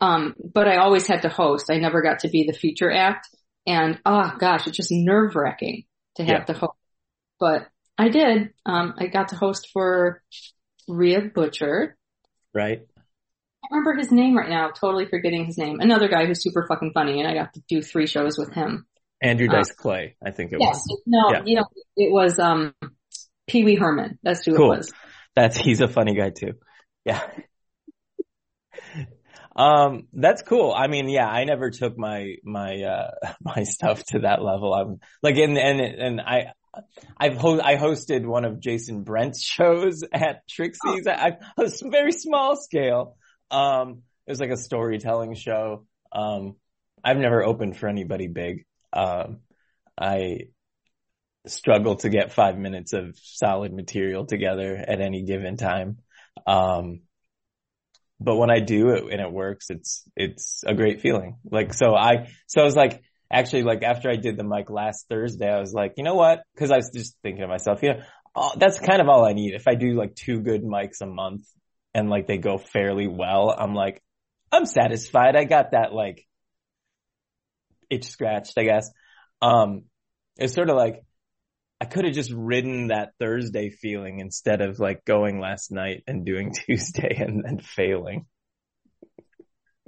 Um, 0.00 0.34
but 0.52 0.66
I 0.68 0.76
always 0.78 1.06
had 1.06 1.22
to 1.22 1.28
host. 1.28 1.70
I 1.70 1.76
never 1.78 2.02
got 2.02 2.20
to 2.20 2.28
be 2.28 2.44
the 2.46 2.52
feature 2.56 2.90
act. 2.90 3.28
And 3.66 4.00
oh 4.04 4.32
gosh, 4.38 4.66
it's 4.66 4.76
just 4.76 4.90
nerve 4.90 5.36
wracking 5.36 5.84
to 6.16 6.22
have 6.24 6.40
Yeah. 6.40 6.44
to 6.44 6.52
host. 6.54 6.72
But 7.38 7.68
I 7.96 8.08
did. 8.08 8.50
Um, 8.66 8.94
I 8.98 9.06
got 9.06 9.28
to 9.28 9.36
host 9.36 9.68
for 9.72 10.22
Rhea 10.88 11.20
Butcher. 11.34 11.96
right. 12.52 12.80
I 13.64 13.68
can't 13.68 13.84
remember 13.84 13.94
his 14.00 14.10
name 14.10 14.36
right 14.36 14.48
now. 14.50 14.70
Totally 14.70 15.06
forgetting 15.06 15.44
his 15.46 15.56
name. 15.56 15.78
Another 15.78 16.08
guy 16.08 16.26
who's 16.26 16.42
super 16.42 16.66
fucking 16.68 16.90
funny, 16.94 17.20
and 17.20 17.28
I 17.28 17.34
got 17.34 17.54
to 17.54 17.62
do 17.68 17.80
three 17.80 18.08
shows 18.08 18.36
with 18.36 18.52
him. 18.52 18.86
Andrew 19.22 19.48
Uh, 19.48 19.52
Dice 19.52 19.72
Clay, 19.72 20.16
I 20.24 20.30
think 20.32 20.52
it 20.52 20.58
Yes, 20.60 20.82
was. 20.88 21.02
no, 21.06 21.30
Yeah. 21.30 21.42
you 21.44 21.56
know, 21.56 21.64
it 21.96 22.12
was 22.12 22.38
um 22.38 22.74
Pee 23.46 23.64
Wee 23.64 23.76
Herman. 23.76 24.18
That's 24.22 24.44
who 24.44 24.56
Cool. 24.56 24.72
it 24.72 24.76
was. 24.78 24.92
That's, 25.34 25.56
he's 25.56 25.80
a 25.80 25.88
funny 25.88 26.14
guy 26.14 26.30
too. 26.30 26.52
Yeah. 27.04 27.20
Um, 29.54 30.08
that's 30.14 30.42
cool. 30.42 30.72
I 30.72 30.86
mean, 30.86 31.08
yeah, 31.08 31.26
I 31.28 31.44
never 31.44 31.70
took 31.70 31.96
my, 31.98 32.36
my, 32.42 32.82
uh, 32.82 33.10
my 33.42 33.64
stuff 33.64 34.02
to 34.08 34.20
that 34.20 34.42
level. 34.42 34.72
I'm 34.72 35.00
like, 35.22 35.36
and, 35.36 35.58
and, 35.58 35.80
and 35.80 36.20
I, 36.20 36.52
I've 37.18 37.36
ho- 37.36 37.60
I 37.60 37.76
hosted 37.76 38.24
one 38.24 38.44
of 38.46 38.60
Jason 38.60 39.02
Brent's 39.04 39.42
shows 39.44 40.02
at 40.10 40.46
Trixie's. 40.48 41.06
I, 41.06 41.36
I 41.56 41.60
was 41.60 41.82
very 41.84 42.12
small 42.12 42.56
scale. 42.56 43.16
Um, 43.50 44.02
it 44.26 44.30
was 44.30 44.40
like 44.40 44.50
a 44.50 44.56
storytelling 44.56 45.34
show. 45.34 45.86
Um, 46.12 46.56
I've 47.04 47.18
never 47.18 47.42
opened 47.44 47.76
for 47.76 47.88
anybody 47.88 48.28
big. 48.28 48.64
Um, 48.92 49.40
I 49.98 50.48
struggle 51.46 51.96
to 51.96 52.08
get 52.08 52.32
five 52.32 52.56
minutes 52.56 52.92
of 52.92 53.16
solid 53.20 53.72
material 53.72 54.26
together 54.26 54.76
at 54.76 55.00
any 55.00 55.22
given 55.22 55.56
time. 55.56 55.98
Um, 56.46 57.00
but 58.20 58.36
when 58.36 58.50
I 58.50 58.60
do 58.60 58.90
it 58.90 59.04
and 59.10 59.20
it 59.20 59.32
works, 59.32 59.66
it's, 59.70 60.04
it's 60.16 60.62
a 60.64 60.74
great 60.74 61.00
feeling. 61.00 61.38
Like, 61.50 61.74
so 61.74 61.94
I, 61.96 62.28
so 62.46 62.60
I 62.60 62.64
was 62.64 62.76
like, 62.76 63.02
actually 63.32 63.62
like 63.62 63.82
after 63.82 64.10
I 64.10 64.16
did 64.16 64.36
the 64.36 64.44
mic 64.44 64.70
last 64.70 65.06
Thursday, 65.08 65.50
I 65.50 65.58
was 65.58 65.72
like, 65.72 65.94
you 65.96 66.04
know 66.04 66.14
what? 66.14 66.42
Cause 66.56 66.70
I 66.70 66.76
was 66.76 66.90
just 66.94 67.16
thinking 67.22 67.42
to 67.42 67.48
myself, 67.48 67.82
you 67.82 67.94
know, 67.94 68.02
oh, 68.36 68.52
that's 68.56 68.78
kind 68.78 69.00
of 69.00 69.08
all 69.08 69.24
I 69.24 69.32
need. 69.32 69.54
If 69.54 69.66
I 69.66 69.74
do 69.74 69.94
like 69.94 70.14
two 70.14 70.40
good 70.40 70.62
mics 70.62 71.00
a 71.00 71.06
month 71.06 71.42
and 71.94 72.08
like 72.08 72.26
they 72.26 72.38
go 72.38 72.58
fairly 72.58 73.08
well, 73.08 73.54
I'm 73.56 73.74
like, 73.74 74.02
I'm 74.52 74.66
satisfied. 74.66 75.34
I 75.34 75.44
got 75.44 75.72
that 75.72 75.92
like 75.92 76.26
itch 77.92 78.06
scratched, 78.06 78.58
I 78.58 78.64
guess. 78.64 78.90
Um, 79.40 79.84
it's 80.36 80.54
sort 80.54 80.70
of 80.70 80.76
like, 80.76 81.04
I 81.80 81.84
could 81.84 82.04
have 82.04 82.14
just 82.14 82.32
ridden 82.32 82.88
that 82.88 83.12
Thursday 83.18 83.70
feeling 83.70 84.20
instead 84.20 84.60
of 84.60 84.78
like 84.78 85.04
going 85.04 85.40
last 85.40 85.72
night 85.72 86.04
and 86.06 86.24
doing 86.24 86.52
Tuesday 86.66 87.16
and 87.16 87.44
then 87.44 87.58
failing. 87.58 88.26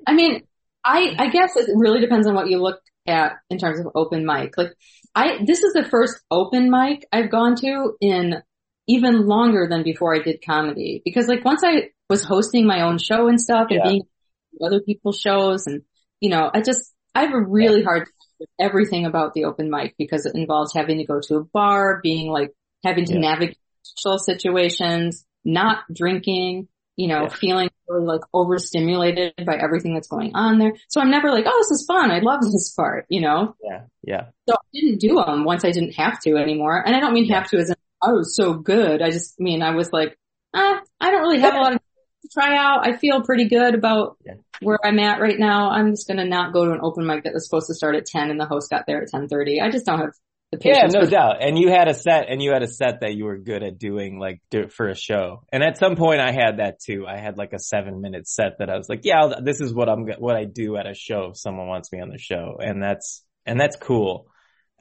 I 0.06 0.14
mean, 0.14 0.42
I 0.84 1.14
I 1.18 1.28
guess 1.28 1.56
it 1.56 1.70
really 1.74 2.00
depends 2.00 2.26
on 2.26 2.34
what 2.34 2.48
you 2.48 2.60
look 2.60 2.80
at 3.06 3.36
in 3.48 3.58
terms 3.58 3.80
of 3.80 3.92
open 3.94 4.26
mic. 4.26 4.56
Like 4.58 4.74
I 5.14 5.38
this 5.46 5.62
is 5.62 5.72
the 5.72 5.84
first 5.84 6.20
open 6.30 6.70
mic 6.70 7.06
I've 7.12 7.30
gone 7.30 7.56
to 7.56 7.96
in 8.00 8.42
even 8.86 9.26
longer 9.26 9.66
than 9.68 9.82
before 9.82 10.14
I 10.14 10.22
did 10.22 10.44
comedy 10.44 11.00
because 11.04 11.26
like 11.26 11.44
once 11.44 11.62
I 11.64 11.90
was 12.10 12.24
hosting 12.24 12.66
my 12.66 12.82
own 12.82 12.98
show 12.98 13.28
and 13.28 13.40
stuff 13.40 13.68
and 13.70 13.80
Yeah. 13.82 13.90
being 13.90 14.02
other 14.62 14.80
people's 14.80 15.18
shows 15.18 15.66
and 15.66 15.82
you 16.20 16.30
know, 16.30 16.50
I 16.52 16.60
just 16.60 16.93
I 17.14 17.22
have 17.24 17.34
a 17.34 17.40
really 17.40 17.82
hard 17.82 18.04
time 18.06 18.12
with 18.40 18.48
everything 18.58 19.06
about 19.06 19.34
the 19.34 19.44
open 19.44 19.70
mic 19.70 19.94
because 19.98 20.26
it 20.26 20.34
involves 20.34 20.74
having 20.74 20.98
to 20.98 21.04
go 21.04 21.20
to 21.28 21.36
a 21.36 21.44
bar, 21.44 22.00
being 22.02 22.30
like 22.30 22.52
having 22.84 23.04
to 23.06 23.14
Yeah. 23.14 23.20
navigate 23.20 23.58
social 23.82 24.18
situations, 24.18 25.24
not 25.44 25.78
drinking, 25.92 26.68
you 26.96 27.08
know, 27.08 27.22
Yeah. 27.22 27.28
feeling 27.28 27.70
really 27.88 28.06
like 28.06 28.20
overstimulated 28.32 29.34
by 29.46 29.56
everything 29.56 29.94
that's 29.94 30.08
going 30.08 30.34
on 30.34 30.58
there. 30.58 30.74
So 30.88 31.00
I'm 31.00 31.10
never 31.10 31.30
like, 31.30 31.44
oh, 31.46 31.58
this 31.58 31.80
is 31.80 31.86
fun. 31.86 32.10
I 32.10 32.20
love 32.20 32.40
this 32.42 32.72
part, 32.74 33.06
you 33.08 33.20
know? 33.20 33.54
Yeah. 33.62 33.82
Yeah. 34.02 34.26
So 34.48 34.54
I 34.54 34.66
didn't 34.72 35.00
do 35.00 35.22
them 35.24 35.44
once 35.44 35.64
I 35.64 35.70
didn't 35.70 35.94
have 35.94 36.20
to 36.20 36.36
anymore. 36.36 36.82
And 36.84 36.94
I 36.96 37.00
don't 37.00 37.14
mean 37.14 37.28
have 37.30 37.48
to 37.50 37.58
as 37.58 37.70
in, 37.70 37.76
I 38.02 38.12
was 38.12 38.34
so 38.36 38.54
good. 38.54 39.00
I 39.02 39.10
just 39.10 39.38
mean 39.40 39.62
I 39.62 39.74
was 39.74 39.92
like, 39.92 40.18
ah, 40.54 40.80
I 41.00 41.10
don't 41.10 41.22
really 41.22 41.40
have 41.40 41.54
a 41.54 41.58
lot 41.58 41.72
of 41.74 41.80
try 42.32 42.56
out. 42.56 42.86
I 42.86 42.96
feel 42.96 43.22
pretty 43.22 43.48
good 43.48 43.74
about 43.74 44.16
Yeah. 44.24 44.34
where 44.60 44.78
I'm 44.84 44.98
at 44.98 45.20
right 45.20 45.38
now. 45.38 45.70
I'm 45.70 45.90
just 45.90 46.06
gonna 46.08 46.24
not 46.24 46.52
go 46.52 46.64
to 46.66 46.72
an 46.72 46.80
open 46.82 47.06
mic 47.06 47.24
that 47.24 47.32
was 47.34 47.46
supposed 47.48 47.66
to 47.68 47.74
start 47.74 47.96
at 47.96 48.06
10 48.06 48.30
and 48.30 48.40
the 48.40 48.46
host 48.46 48.70
got 48.70 48.86
there 48.86 49.02
at 49.02 49.08
10:30. 49.08 49.60
I 49.60 49.70
just 49.70 49.86
don't 49.86 49.98
have 50.00 50.10
the 50.52 50.58
patience. 50.58 50.94
Yeah, 50.94 51.00
no 51.00 51.06
doubt. 51.06 51.36
And 51.42 51.58
you 51.58 51.68
had 51.70 51.88
a 51.88 51.94
set, 51.94 52.26
and 52.28 52.40
you 52.40 52.52
had 52.52 52.62
a 52.62 52.68
set 52.68 53.00
that 53.00 53.14
you 53.14 53.24
were 53.24 53.38
good 53.38 53.62
at 53.64 53.78
doing, 53.78 54.18
like 54.20 54.40
do, 54.50 54.68
for 54.68 54.88
a 54.88 54.94
show. 54.94 55.42
And 55.52 55.62
at 55.64 55.78
some 55.78 55.96
point, 55.96 56.20
I 56.20 56.30
had 56.32 56.58
that 56.58 56.78
too. 56.80 57.06
I 57.08 57.16
had 57.18 57.36
like 57.36 57.52
a 57.52 57.58
seven 57.58 58.00
minute 58.00 58.28
set 58.28 58.58
that 58.58 58.70
I 58.70 58.76
was 58.76 58.88
like, 58.88 59.00
yeah, 59.04 59.20
I'll- 59.20 59.42
this 59.42 59.60
is 59.60 59.74
what 59.74 59.88
I'm, 59.88 60.06
what 60.18 60.36
I 60.36 60.44
do 60.44 60.76
at 60.76 60.86
a 60.86 60.94
show 60.94 61.30
if 61.30 61.38
someone 61.38 61.66
wants 61.66 61.90
me 61.92 62.00
on 62.00 62.08
the 62.10 62.18
show, 62.18 62.58
and 62.60 62.82
that's 62.82 63.24
and 63.46 63.60
that's 63.60 63.76
cool. 63.76 64.26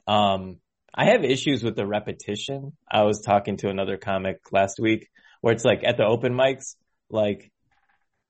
Um, 0.06 0.58
I 0.94 1.06
have 1.06 1.24
issues 1.24 1.64
with 1.64 1.74
the 1.76 1.86
repetition. 1.86 2.72
I 2.90 3.02
was 3.02 3.20
talking 3.20 3.56
to 3.58 3.68
another 3.68 3.96
comic 3.96 4.38
last 4.52 4.78
week 4.80 5.08
where 5.40 5.52
it's 5.52 5.64
like 5.64 5.82
at 5.84 5.96
the 5.96 6.04
open 6.04 6.32
mics, 6.34 6.76
like 7.10 7.50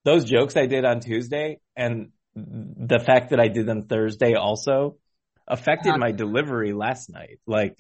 those 0.04 0.24
jokes 0.24 0.56
I 0.56 0.66
did 0.66 0.84
on 0.84 1.00
Tuesday 1.00 1.60
and 1.76 2.10
the 2.34 2.98
fact 2.98 3.30
that 3.30 3.40
I 3.40 3.48
did 3.48 3.66
them 3.66 3.86
Thursday 3.86 4.34
also 4.34 4.96
affected 5.46 5.96
my 5.96 6.12
delivery 6.12 6.72
last 6.72 7.10
night. 7.10 7.38
Like, 7.46 7.76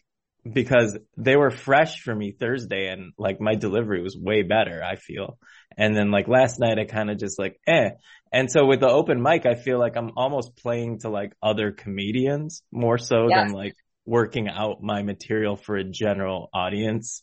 because 0.50 0.98
they 1.16 1.36
were 1.36 1.50
fresh 1.50 2.00
for 2.02 2.14
me 2.14 2.30
Thursday 2.30 2.88
and 2.88 3.12
like 3.18 3.40
my 3.40 3.54
delivery 3.54 4.02
was 4.02 4.16
way 4.16 4.42
better, 4.42 4.82
I 4.84 4.96
feel. 4.96 5.38
And 5.76 5.96
then 5.96 6.10
like 6.10 6.28
last 6.28 6.60
night 6.60 6.78
I 6.78 6.84
kind 6.84 7.10
of 7.10 7.18
just 7.18 7.38
like, 7.38 7.58
eh. 7.66 7.90
And 8.30 8.50
so 8.50 8.66
with 8.66 8.80
the 8.80 8.88
open 8.88 9.22
mic, 9.22 9.46
I 9.46 9.54
feel 9.54 9.78
like 9.78 9.96
I'm 9.96 10.12
almost 10.16 10.56
playing 10.56 11.00
to 11.00 11.08
like 11.08 11.32
other 11.42 11.72
comedians 11.72 12.62
more 12.70 12.98
so 12.98 13.28
Yes. 13.28 13.38
than 13.38 13.52
like 13.52 13.74
working 14.04 14.48
out 14.48 14.82
my 14.82 15.02
material 15.02 15.56
for 15.56 15.76
a 15.76 15.84
general 15.84 16.50
audience. 16.52 17.22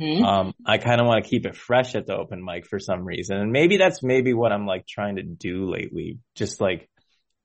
Mhm. 0.00 0.24
Um, 0.24 0.54
I 0.66 0.78
kind 0.78 1.00
of 1.00 1.06
want 1.06 1.24
to 1.24 1.30
keep 1.30 1.46
it 1.46 1.56
fresh 1.56 1.94
at 1.94 2.06
the 2.06 2.16
open 2.16 2.44
mic 2.44 2.66
for 2.66 2.78
some 2.78 3.04
reason. 3.04 3.36
And 3.36 3.52
maybe 3.52 3.76
that's 3.76 4.02
maybe 4.02 4.34
what 4.34 4.52
I'm 4.52 4.66
like 4.66 4.86
trying 4.86 5.16
to 5.16 5.22
do 5.22 5.70
lately. 5.70 6.18
Just 6.34 6.60
like 6.60 6.88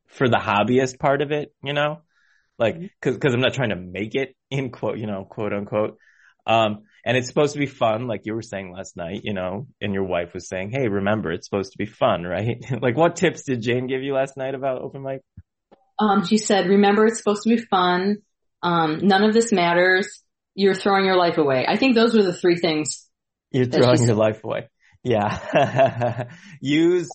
for 0.08 0.28
the 0.28 0.38
hobbyist 0.38 1.00
part 1.00 1.22
of 1.22 1.32
it, 1.32 1.54
you 1.64 1.74
know, 1.74 2.02
like 2.60 2.76
Mhm. 2.76 2.90
cause, 3.02 3.18
cause 3.18 3.34
I'm 3.34 3.42
not 3.42 3.54
trying 3.54 3.70
to 3.70 3.76
make 3.76 4.16
it 4.16 4.36
in 4.52 4.72
quote, 4.72 4.98
you 4.98 5.08
know, 5.08 5.26
quote 5.26 5.54
unquote. 5.54 5.98
Um, 6.46 6.84
and 7.06 7.18
it's 7.18 7.28
supposed 7.28 7.54
to 7.54 7.60
be 7.60 7.66
fun, 7.66 8.08
like 8.08 8.26
you 8.26 8.34
were 8.34 8.42
saying 8.42 8.72
last 8.72 8.98
night, 8.98 9.22
you 9.24 9.34
know, 9.34 9.68
and 9.82 9.94
your 9.94 10.04
wife 10.04 10.34
was 10.34 10.48
saying, 10.48 10.72
Hey, 10.72 10.88
remember, 10.88 11.32
it's 11.32 11.48
supposed 11.48 11.72
to 11.74 11.78
be 11.78 11.86
fun, 11.86 12.24
right? 12.36 12.64
like 12.82 12.98
what 12.98 13.16
tips 13.16 13.44
did 13.44 13.62
Jane 13.62 13.88
give 13.88 14.04
you 14.04 14.14
last 14.14 14.38
night 14.38 14.56
about 14.56 14.82
open 14.82 15.04
mic? 15.04 15.22
Um, 16.00 16.26
she 16.26 16.38
said, 16.38 16.68
remember 16.68 17.06
it's 17.06 17.18
supposed 17.20 17.44
to 17.44 17.50
be 17.50 17.58
fun. 17.58 18.18
Um, 18.62 19.00
none 19.04 19.24
of 19.24 19.34
this 19.34 19.52
matters. 19.52 20.23
You're 20.56 20.76
throwing 20.76 21.06
your 21.06 21.18
life 21.18 21.38
away. 21.38 21.66
I 21.68 21.78
think 21.78 21.96
those 21.96 22.14
were 22.14 22.24
the 22.24 22.34
three 22.34 22.58
things. 22.58 23.08
You're 23.52 23.66
throwing 23.66 24.04
your 24.04 24.16
life 24.16 24.44
away. 24.44 24.70
Yeah. 25.04 26.26
Use 26.62 27.10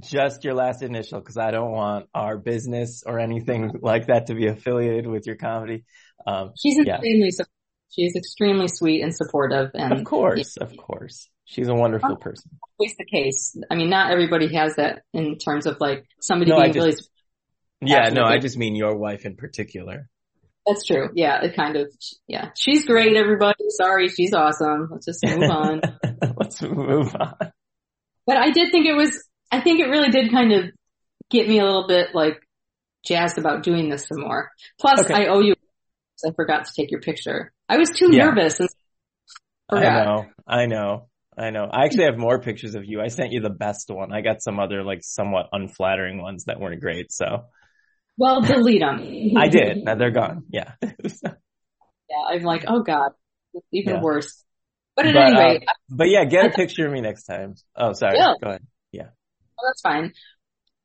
just 0.00 0.44
your 0.44 0.54
last 0.54 0.82
initial 0.82 1.20
because 1.20 1.36
I 1.38 1.50
don't 1.50 1.70
want 1.72 2.06
our 2.14 2.36
business 2.36 3.02
or 3.06 3.18
anything 3.18 3.72
like 3.80 4.08
that 4.08 4.26
to 4.26 4.34
be 4.34 4.48
affiliated 4.48 5.06
with 5.06 5.26
your 5.26 5.36
comedy. 5.36 5.84
Um, 6.26 6.52
She's 6.60 6.76
Yeah. 6.84 6.94
extremely, 6.96 7.30
she's 7.90 8.16
extremely 8.16 8.68
sweet 8.68 9.02
and 9.02 9.14
supportive 9.14 9.70
and 9.74 9.92
of 9.92 10.04
course, 10.04 10.56
of 10.56 10.76
course. 10.76 11.28
She's 11.44 11.68
a 11.68 11.74
wonderful 11.74 12.16
person. 12.16 12.50
always 12.78 12.96
the 12.96 13.04
case. 13.04 13.56
I 13.70 13.76
mean, 13.76 13.88
not 13.88 14.10
everybody 14.10 14.52
has 14.54 14.74
that 14.76 15.02
in 15.14 15.38
terms 15.38 15.66
of 15.66 15.76
like 15.80 16.04
somebody 16.20 16.50
No, 16.50 16.60
being 16.60 16.72
just- 16.72 17.08
really, 17.80 17.92
Yeah, 17.92 18.08
no, 18.10 18.24
I 18.24 18.38
just 18.38 18.58
mean 18.58 18.74
your 18.74 18.96
wife 18.96 19.24
in 19.24 19.36
particular. 19.36 20.08
That's 20.66 20.84
true. 20.84 21.10
Yeah, 21.14 21.42
it 21.42 21.54
kind 21.56 21.76
of, 21.76 21.92
yeah. 22.26 22.50
She's 22.56 22.84
great, 22.84 23.16
everybody. 23.16 23.64
Sorry, 23.70 24.08
she's 24.08 24.32
awesome. 24.34 24.88
Let's 24.90 25.06
just 25.06 25.24
move 25.24 25.48
on. 25.50 25.80
Let's 26.36 26.60
move 26.62 27.14
on. 27.14 27.34
But 28.26 28.36
I 28.36 28.50
did 28.50 28.72
think 28.72 28.86
it 28.86 28.94
was, 28.96 29.16
I 29.52 29.60
think 29.60 29.80
it 29.80 29.88
really 29.88 30.10
did 30.10 30.30
kind 30.32 30.52
of 30.52 30.64
get 31.30 31.48
me 31.48 31.60
a 31.60 31.64
little 31.64 31.86
bit 31.86 32.08
like 32.14 32.40
jazzed 33.06 33.38
about 33.38 33.62
doing 33.62 33.88
this 33.88 34.08
some 34.08 34.20
more. 34.20 34.50
Plus, 34.80 35.00
Okay. 35.04 35.14
I 35.14 35.26
owe 35.28 35.40
you, 35.40 35.54
I 36.26 36.32
forgot 36.34 36.64
to 36.64 36.72
take 36.76 36.90
your 36.90 37.00
picture. 37.00 37.52
I 37.68 37.76
was 37.78 37.90
too 37.90 38.08
Yeah. 38.12 38.24
nervous 38.26 38.58
and 38.60 38.68
I 39.70 39.80
know, 40.04 40.26
I 40.46 40.66
know, 40.66 41.08
I 41.36 41.50
know. 41.50 41.68
I 41.70 41.84
actually 41.84 42.04
have 42.04 42.16
more 42.18 42.40
pictures 42.40 42.74
of 42.76 42.84
you. 42.84 43.00
I 43.00 43.08
sent 43.08 43.32
you 43.32 43.40
the 43.40 43.50
best 43.50 43.90
one. 43.90 44.12
I 44.12 44.20
got 44.20 44.40
some 44.42 44.58
other 44.60 44.82
like 44.84 45.00
somewhat 45.02 45.48
unflattering 45.52 46.22
ones 46.22 46.44
that 46.44 46.60
weren't 46.60 46.80
great. 46.80 47.10
So 47.12 47.46
Well, 48.16 48.40
delete 48.40 48.80
them. 48.80 49.32
I 49.36 49.48
did. 49.48 49.84
Now 49.84 49.94
they're 49.94 50.10
gone. 50.10 50.44
Yeah. 50.50 50.72
Yeah, 52.08 52.36
I'm 52.36 52.42
like, 52.44 52.64
oh 52.68 52.82
god, 52.84 53.10
it's 53.52 53.66
even 53.72 53.94
Yeah. 53.96 54.00
worse. 54.00 54.44
But 54.94 55.06
at 55.06 55.14
But, 55.14 55.40
any 55.40 55.56
uh, 55.56 55.72
But 55.90 56.08
yeah, 56.08 56.24
get 56.24 56.46
a 56.46 56.50
picture 56.50 56.86
of 56.86 56.92
me 56.92 57.00
next 57.00 57.24
time. 57.24 57.56
Oh, 57.74 57.94
sorry. 57.94 58.16
Yeah. 58.16 58.34
Go 58.40 58.48
ahead. 58.50 58.62
Yeah. 58.92 59.02
Well, 59.02 59.68
that's 59.68 59.80
fine. 59.80 60.12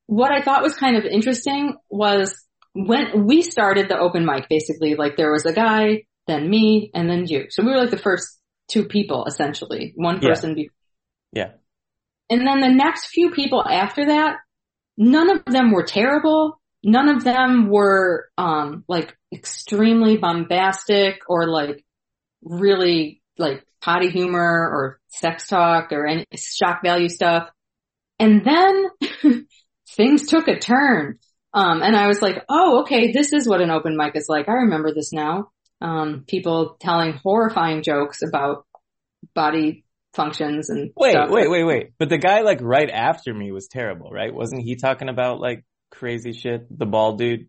What 0.08 0.32
I 0.32 0.42
thought 0.42 0.64
was 0.64 0.76
kind 0.76 0.98
of 0.98 1.06
interesting 1.06 1.76
was 1.92 2.44
when 2.74 3.26
we 3.28 3.44
started 3.44 3.88
the 3.88 4.00
open 4.00 4.26
mic, 4.26 4.50
basically, 4.50 4.96
like 4.96 5.16
there 5.16 5.32
was 5.32 5.46
a 5.46 5.54
guy, 5.54 6.06
then 6.26 6.50
me, 6.50 6.90
and 6.96 7.08
then 7.08 7.28
you. 7.28 7.46
So 7.52 7.64
we 7.64 7.70
were 7.72 7.78
like 7.78 7.92
the 7.92 7.98
first 7.98 8.40
two 8.68 8.86
people, 8.86 9.26
essentially. 9.26 9.94
One 9.96 10.22
Yeah. 10.24 10.30
person. 10.30 10.56
Be- 10.56 10.72
Yeah. 11.34 11.52
and 12.32 12.48
then 12.48 12.62
the 12.62 12.70
next 12.70 13.10
few 13.10 13.30
people 13.30 13.64
after 13.64 14.08
that, 14.08 14.38
none 14.98 15.30
of 15.30 15.46
them 15.46 15.72
were 15.72 15.84
terrible. 15.84 16.60
None 16.84 17.10
of 17.10 17.24
them 17.24 17.70
were, 17.70 18.30
um, 18.38 18.84
like 18.88 19.16
extremely 19.34 20.18
bombastic 20.18 21.22
or 21.28 21.48
like 21.48 21.84
really 22.44 23.22
like 23.38 23.64
potty 23.82 24.10
humor 24.10 24.40
or 24.42 25.00
sex 25.10 25.48
talk 25.48 25.92
or 25.92 26.06
any 26.08 26.26
shock 26.36 26.82
value 26.84 27.10
stuff. 27.10 27.50
And 28.20 28.44
then 28.46 29.46
things 29.96 30.28
took 30.28 30.48
a 30.48 30.60
turn. 30.60 31.18
Um, 31.54 31.82
and 31.82 31.96
I 31.96 32.08
was 32.08 32.22
like, 32.22 32.44
oh, 32.50 32.82
okay, 32.82 33.12
this 33.12 33.34
is 33.34 33.48
what 33.48 33.62
an 33.62 33.72
open 33.72 33.98
mic 33.98 34.16
is 34.16 34.28
like. 34.30 34.48
I 34.48 34.54
remember 34.54 34.94
this 34.94 35.12
now. 35.12 35.50
Um, 35.82 36.24
people 36.28 36.78
telling 36.80 37.14
horrifying 37.14 37.82
jokes 37.84 38.20
about 38.22 38.66
body 39.34 39.84
functions 40.14 40.70
and 40.70 40.92
Wait, 40.96 41.12
stuff. 41.12 41.30
wait, 41.30 41.50
wait, 41.50 41.64
wait. 41.64 41.90
But 41.98 42.10
the 42.10 42.18
guy 42.18 42.42
like 42.42 42.60
right 42.62 42.90
after 42.90 43.34
me 43.34 43.52
was 43.52 43.68
terrible, 43.68 44.10
right? 44.12 44.34
Wasn't 44.34 44.62
he 44.62 44.76
talking 44.76 45.10
about 45.10 45.40
like 45.40 45.66
crazy 45.92 46.34
shit? 46.34 46.66
The 46.76 46.86
bald 46.86 47.20
dude? 47.20 47.48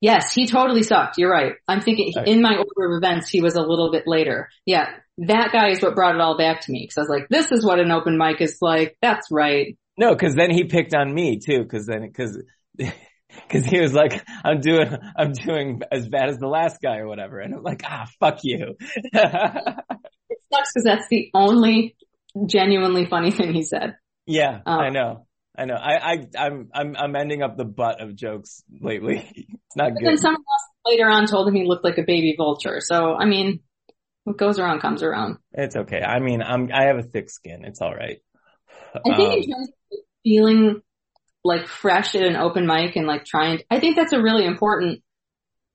Yes, 0.00 0.32
he 0.32 0.46
totally 0.46 0.82
sucked. 0.82 1.18
You're 1.18 1.30
right. 1.30 1.54
I'm 1.66 1.80
thinking 1.80 2.12
in 2.26 2.42
my 2.42 2.56
order 2.56 2.92
of 2.92 2.98
events, 3.02 3.28
he 3.30 3.40
was 3.40 3.54
a 3.56 3.62
little 3.62 3.90
bit 3.90 4.04
later. 4.06 4.48
Yeah, 4.66 4.88
that 5.18 5.52
guy 5.52 5.70
is 5.70 5.80
what 5.82 5.94
brought 5.94 6.14
it 6.14 6.20
all 6.20 6.36
back 6.36 6.60
to 6.62 6.72
me. 6.72 6.86
Cause 6.86 6.98
I 6.98 7.00
was 7.00 7.08
like, 7.08 7.28
this 7.28 7.50
is 7.50 7.64
what 7.64 7.80
an 7.80 7.90
open 7.90 8.18
mic 8.18 8.40
is 8.40 8.58
like. 8.60 8.96
That's 9.00 9.28
right. 9.30 9.76
No, 9.96 10.14
cause 10.14 10.34
then 10.34 10.50
he 10.50 10.64
picked 10.64 10.94
on 10.94 11.12
me 11.12 11.38
too, 11.38 11.64
cause 11.64 11.86
then, 11.86 12.12
cause, 12.12 12.38
cause 13.48 13.64
he 13.64 13.80
was 13.80 13.94
like, 13.94 14.22
I'm 14.44 14.60
doing, 14.60 14.94
I'm 15.16 15.32
doing 15.32 15.80
as 15.90 16.06
bad 16.08 16.28
as 16.28 16.38
the 16.38 16.46
last 16.46 16.82
guy 16.82 16.98
or 16.98 17.08
whatever. 17.08 17.40
And 17.40 17.54
I'm 17.54 17.62
like, 17.62 17.82
ah, 17.84 18.06
fuck 18.20 18.40
you. 18.42 18.76
It 20.28 20.38
sucks 20.52 20.72
because 20.74 20.84
that's 20.84 21.08
the 21.08 21.30
only 21.34 21.94
genuinely 22.46 23.06
funny 23.06 23.30
thing 23.30 23.52
he 23.52 23.62
said. 23.62 23.96
yeah, 24.26 24.60
Um, 24.66 24.80
I 24.80 24.88
know. 24.90 25.25
I 25.58 25.64
know. 25.64 25.74
I, 25.74 26.12
I, 26.12 26.28
I'm, 26.38 26.70
I'm, 26.74 26.96
I'm 26.96 27.16
ending 27.16 27.42
up 27.42 27.56
the 27.56 27.64
butt 27.64 28.00
of 28.00 28.14
jokes 28.14 28.62
lately. 28.80 29.18
it's 29.34 29.76
not 29.76 29.94
But 29.94 30.02
then 30.04 30.18
someone 30.18 30.40
else 30.40 30.70
later 30.86 31.08
on 31.08 31.26
told 31.26 31.48
him 31.48 31.54
he 31.54 31.64
looked 31.66 31.84
like 31.84 31.98
a 31.98 32.02
baby 32.02 32.34
vulture. 32.36 32.80
So, 32.80 33.14
I 33.14 33.24
mean, 33.24 33.60
what 34.24 34.36
goes 34.36 34.58
around 34.58 34.80
comes 34.80 35.02
around. 35.02 35.38
It's 35.52 35.76
okay. 35.76 36.00
I 36.02 36.20
mean, 36.20 36.42
I'm, 36.42 36.70
I 36.72 36.84
have 36.84 36.98
a 36.98 37.02
thick 37.02 37.30
skin. 37.30 37.64
It's 37.64 37.80
all 37.80 37.94
right. 37.94 38.18
I 38.94 39.00
think 39.16 39.18
Um, 39.18 39.38
in 39.38 39.50
terms 39.50 39.68
of 39.92 39.98
feeling 40.24 40.82
like 41.44 41.68
fresh 41.68 42.14
at 42.14 42.22
an 42.22 42.36
open 42.36 42.66
mic 42.66 42.96
and 42.96 43.06
like 43.06 43.24
trying, 43.24 43.60
I 43.70 43.80
think 43.80 43.96
that's 43.96 44.12
a 44.12 44.20
really 44.20 44.44
important 44.44 45.02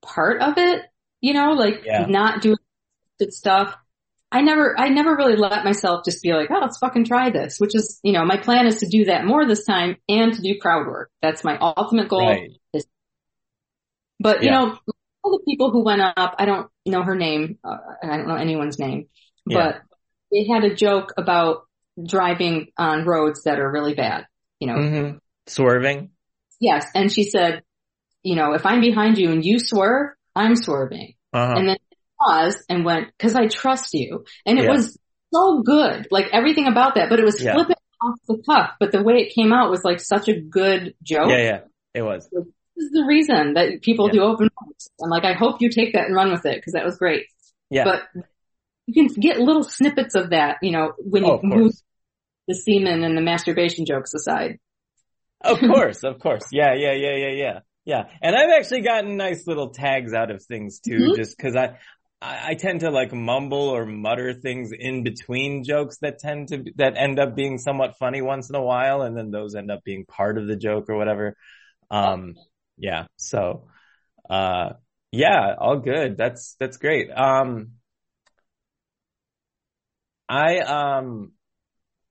part 0.02 0.42
of 0.42 0.58
it. 0.58 0.82
You 1.20 1.34
know, 1.34 1.52
like 1.52 1.82
Yeah. 1.84 2.06
not 2.06 2.42
doing 2.42 2.56
good 3.18 3.32
stuff. 3.32 3.74
I 4.32 4.40
never, 4.40 4.74
I 4.78 4.88
never 4.88 5.14
really 5.14 5.36
let 5.36 5.64
myself 5.64 6.04
just 6.04 6.22
be 6.22 6.32
like, 6.32 6.50
oh, 6.50 6.58
let's 6.60 6.78
fucking 6.78 7.04
try 7.04 7.30
this, 7.30 7.58
which 7.58 7.74
is, 7.74 8.00
you 8.02 8.12
know, 8.12 8.24
my 8.24 8.38
plan 8.38 8.66
is 8.66 8.76
to 8.78 8.86
do 8.88 9.04
that 9.04 9.24
more 9.26 9.46
this 9.46 9.64
time 9.66 9.96
and 10.08 10.32
to 10.32 10.40
do 10.42 10.58
crowd 10.58 10.86
work. 10.86 11.10
That's 11.20 11.44
my 11.44 11.58
ultimate 11.60 12.08
goal. 12.08 12.26
right. 12.28 12.50
But 14.20 14.42
you 14.42 14.50
know, 14.50 14.78
all 15.24 15.32
the 15.38 15.44
people 15.44 15.70
who 15.70 15.84
went 15.84 16.00
up, 16.00 16.36
I 16.38 16.44
don't 16.44 16.70
know 16.86 17.02
her 17.02 17.16
name. 17.16 17.58
Uh, 17.64 17.76
I 18.02 18.16
don't 18.16 18.28
know 18.28 18.36
anyone's 18.36 18.78
name, 18.78 19.08
Yeah. 19.46 19.58
but 19.58 19.82
they 20.30 20.46
had 20.46 20.64
a 20.64 20.74
joke 20.74 21.12
about 21.16 21.64
driving 22.04 22.68
on 22.78 23.04
roads 23.04 23.42
that 23.44 23.58
are 23.58 23.70
really 23.70 23.94
bad. 23.94 24.26
You 24.60 24.68
know, 24.68 24.74
hmm 24.76 25.16
Swerving. 25.48 26.10
yes. 26.60 26.86
And 26.94 27.10
she 27.10 27.24
said, 27.24 27.64
you 28.22 28.36
know, 28.36 28.52
if 28.54 28.64
I'm 28.64 28.80
behind 28.80 29.18
you 29.18 29.30
and 29.32 29.44
you 29.44 29.58
swerve, 29.58 30.10
I'm 30.36 30.54
swerving. 30.54 31.14
Uh-huh. 31.32 31.54
And 31.56 31.68
then 31.68 31.76
paused 32.24 32.58
and 32.68 32.84
went, 32.84 33.08
cause 33.18 33.34
I 33.34 33.46
trust 33.46 33.90
you. 33.94 34.24
And 34.46 34.58
it 34.58 34.64
Yeah. 34.64 34.70
was 34.72 34.98
so 35.32 35.62
good. 35.62 36.08
Like 36.10 36.26
everything 36.32 36.66
about 36.66 36.94
that, 36.96 37.08
but 37.10 37.18
it 37.18 37.24
was 37.24 37.42
Yeah. 37.42 37.54
flipping 37.54 37.76
off 38.02 38.18
the 38.28 38.42
cuff. 38.48 38.70
But 38.80 38.92
the 38.92 39.02
way 39.02 39.14
it 39.14 39.34
came 39.34 39.52
out 39.52 39.70
was 39.70 39.82
like 39.84 40.00
such 40.00 40.28
a 40.28 40.40
good 40.40 40.94
joke. 41.02 41.28
yeah, 41.28 41.38
yeah, 41.38 41.60
it 41.94 42.02
was. 42.02 42.28
This 42.30 42.86
is 42.86 42.90
the 42.92 43.04
reason 43.06 43.54
that 43.54 43.82
people 43.82 44.06
Yeah. 44.08 44.12
do 44.12 44.20
open 44.22 44.48
mics. 44.48 44.88
I'm 45.02 45.10
like, 45.10 45.24
I 45.24 45.32
hope 45.34 45.60
you 45.60 45.68
take 45.70 45.94
that 45.94 46.06
and 46.06 46.14
run 46.14 46.30
with 46.30 46.44
it 46.46 46.56
because 46.56 46.72
that 46.74 46.84
was 46.84 46.96
great. 46.98 47.26
Yeah. 47.70 47.84
But 47.84 48.02
you 48.86 48.94
can 48.94 49.06
get 49.20 49.38
little 49.40 49.62
snippets 49.62 50.14
of 50.14 50.30
that, 50.30 50.56
you 50.62 50.72
know, 50.72 50.92
when 50.98 51.24
Oh, 51.24 51.40
you 51.42 51.48
move 51.48 51.62
course. 51.72 51.82
the 52.48 52.54
semen 52.54 53.04
and 53.04 53.16
the 53.16 53.22
masturbation 53.22 53.84
jokes 53.86 54.12
aside. 54.14 54.58
Of 55.40 55.58
course, 55.60 56.02
of 56.04 56.18
course. 56.18 56.44
Yeah, 56.52 56.74
yeah, 56.74 56.92
yeah, 56.92 57.16
yeah, 57.16 57.32
yeah. 57.32 57.58
Yeah. 57.84 58.02
And 58.20 58.36
I've 58.36 58.50
actually 58.56 58.82
gotten 58.82 59.16
nice 59.16 59.46
little 59.46 59.70
tags 59.70 60.12
out 60.14 60.30
of 60.30 60.44
things 60.44 60.78
too, 60.80 60.98
Mhm. 61.12 61.16
just 61.16 61.36
cause 61.38 61.56
I, 61.56 61.78
I 62.24 62.54
tend 62.54 62.80
to 62.80 62.90
like 62.90 63.12
mumble 63.12 63.68
or 63.68 63.84
mutter 63.84 64.32
things 64.32 64.72
in 64.72 65.02
between 65.02 65.64
jokes 65.64 65.98
that 65.98 66.18
tend 66.20 66.48
to, 66.48 66.64
that 66.76 66.96
end 66.96 67.18
up 67.18 67.34
being 67.34 67.58
somewhat 67.58 67.96
funny 67.98 68.22
once 68.22 68.48
in 68.48 68.54
a 68.54 68.62
while. 68.62 69.02
And 69.02 69.16
then 69.16 69.30
those 69.30 69.54
end 69.54 69.70
up 69.70 69.82
being 69.84 70.04
part 70.06 70.38
of 70.38 70.46
the 70.46 70.56
joke 70.56 70.88
or 70.88 70.96
whatever. 70.96 71.36
Um, 71.90 72.34
yeah. 72.76 73.06
So, 73.16 73.66
uh, 74.30 74.74
yeah, 75.10 75.54
all 75.58 75.78
good. 75.78 76.16
That's, 76.16 76.54
that's 76.60 76.76
great. 76.76 77.10
Um, 77.10 77.72
I, 80.28 80.58
um, 80.58 81.32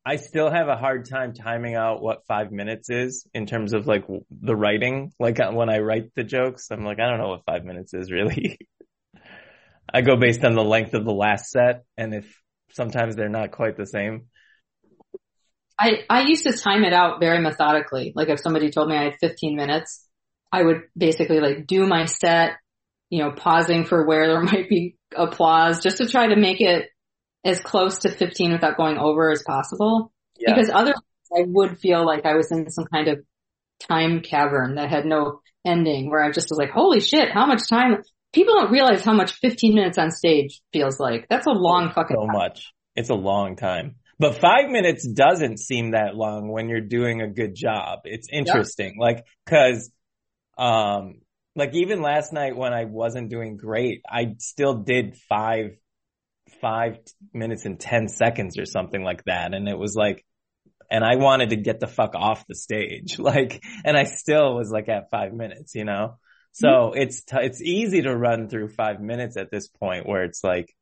I 0.05 0.17
still 0.17 0.49
have 0.51 0.67
a 0.67 0.75
hard 0.77 1.07
time 1.09 1.33
timing 1.33 1.75
out 1.75 2.01
what 2.01 2.25
five 2.27 2.51
minutes 2.51 2.89
is 2.89 3.25
in 3.33 3.45
terms 3.45 3.73
of 3.73 3.87
like 3.87 4.05
the 4.31 4.55
writing. 4.55 5.13
Like 5.19 5.39
uh, 5.39 5.51
when 5.51 5.69
I 5.69 5.79
write 5.79 6.13
the 6.15 6.23
jokes, 6.23 6.69
I'm 6.71 6.83
like, 6.83 6.99
I 6.99 7.07
don't 7.09 7.19
know 7.19 7.29
what 7.29 7.45
five 7.45 7.63
minutes 7.65 7.93
is 7.93 8.11
really. 8.11 8.59
I 9.93 10.01
go 10.01 10.15
based 10.15 10.43
on 10.43 10.55
the 10.55 10.63
length 10.63 10.93
of 10.93 11.05
the 11.05 11.13
last 11.13 11.49
set 11.49 11.83
and 11.97 12.13
if 12.13 12.41
sometimes 12.71 13.15
they're 13.15 13.29
not 13.29 13.51
quite 13.51 13.77
the 13.77 13.85
same. 13.85 14.27
I, 15.77 16.03
I 16.09 16.21
used 16.21 16.43
to 16.43 16.53
time 16.53 16.83
it 16.83 16.93
out 16.93 17.19
very 17.19 17.39
methodically. 17.39 18.13
Like 18.15 18.29
if 18.29 18.39
somebody 18.39 18.69
told 18.69 18.89
me 18.89 18.95
I 18.95 19.05
had 19.05 19.15
15 19.19 19.55
minutes, 19.55 20.07
I 20.51 20.63
would 20.63 20.81
basically 20.95 21.39
like 21.39 21.65
do 21.65 21.87
my 21.87 22.05
set, 22.05 22.57
you 23.09 23.23
know, 23.23 23.31
pausing 23.31 23.85
for 23.85 24.05
where 24.05 24.27
there 24.27 24.41
might 24.41 24.69
be 24.69 24.95
applause 25.15 25.81
just 25.81 25.97
to 25.97 26.07
try 26.07 26.27
to 26.27 26.35
make 26.35 26.61
it 26.61 26.89
as 27.43 27.59
close 27.59 27.99
to 27.99 28.11
15 28.11 28.51
without 28.51 28.77
going 28.77 28.97
over 28.97 29.31
as 29.31 29.43
possible. 29.45 30.11
Yeah. 30.37 30.53
Because 30.53 30.69
otherwise 30.69 31.01
I 31.35 31.43
would 31.47 31.79
feel 31.79 32.05
like 32.05 32.25
I 32.25 32.35
was 32.35 32.51
in 32.51 32.69
some 32.69 32.85
kind 32.85 33.07
of 33.07 33.19
time 33.79 34.21
cavern 34.21 34.75
that 34.75 34.89
had 34.89 35.05
no 35.05 35.41
ending 35.65 36.09
where 36.09 36.23
I 36.23 36.31
just 36.31 36.49
was 36.49 36.59
like, 36.59 36.71
holy 36.71 36.99
shit, 36.99 37.31
how 37.31 37.45
much 37.45 37.67
time? 37.69 38.03
People 38.33 38.53
don't 38.55 38.71
realize 38.71 39.03
how 39.03 39.13
much 39.13 39.33
15 39.33 39.75
minutes 39.75 39.97
on 39.97 40.11
stage 40.11 40.61
feels 40.71 40.99
like. 40.99 41.27
That's 41.29 41.47
a 41.47 41.51
long 41.51 41.91
fucking 41.93 42.15
so 42.15 42.27
time. 42.27 42.35
much. 42.35 42.73
It's 42.95 43.09
a 43.09 43.15
long 43.15 43.55
time. 43.55 43.95
But 44.19 44.35
five 44.35 44.69
minutes 44.69 45.07
doesn't 45.07 45.59
seem 45.59 45.91
that 45.91 46.15
long 46.15 46.51
when 46.51 46.69
you're 46.69 46.79
doing 46.79 47.21
a 47.21 47.27
good 47.27 47.55
job. 47.55 48.01
It's 48.05 48.27
interesting. 48.31 48.95
Like, 48.99 49.25
cause, 49.47 49.89
um, 50.57 51.21
like 51.55 51.73
even 51.73 52.01
last 52.01 52.31
night 52.31 52.55
when 52.55 52.71
I 52.71 52.85
wasn't 52.85 53.29
doing 53.29 53.57
great, 53.57 54.01
I 54.09 54.35
still 54.37 54.75
did 54.75 55.17
five, 55.27 55.75
five 56.61 56.99
minutes 57.33 57.65
and 57.65 57.79
10 57.79 58.07
seconds 58.09 58.57
or 58.59 58.65
something 58.65 59.03
like 59.03 59.23
that. 59.25 59.53
And 59.53 59.67
it 59.67 59.77
was 59.77 59.95
like, 59.95 60.23
and 60.89 61.03
I 61.03 61.15
wanted 61.15 61.49
to 61.49 61.55
get 61.55 61.79
the 61.79 61.87
fuck 61.87 62.13
off 62.15 62.45
the 62.47 62.55
stage. 62.55 63.17
Like, 63.19 63.63
and 63.83 63.97
I 63.97 64.03
still 64.03 64.55
was 64.55 64.69
like 64.71 64.87
at 64.89 65.09
five 65.09 65.33
minutes, 65.33 65.73
you 65.73 65.85
know? 65.85 66.17
So 66.53 66.93
it's, 66.93 67.23
t- 67.23 67.37
it's 67.39 67.61
easy 67.61 68.01
to 68.03 68.15
run 68.15 68.49
through 68.49 68.69
five 68.69 68.99
minutes 68.99 69.37
at 69.37 69.51
this 69.51 69.67
point 69.67 70.07
where 70.07 70.23
it's 70.23 70.43
like, 70.43 70.73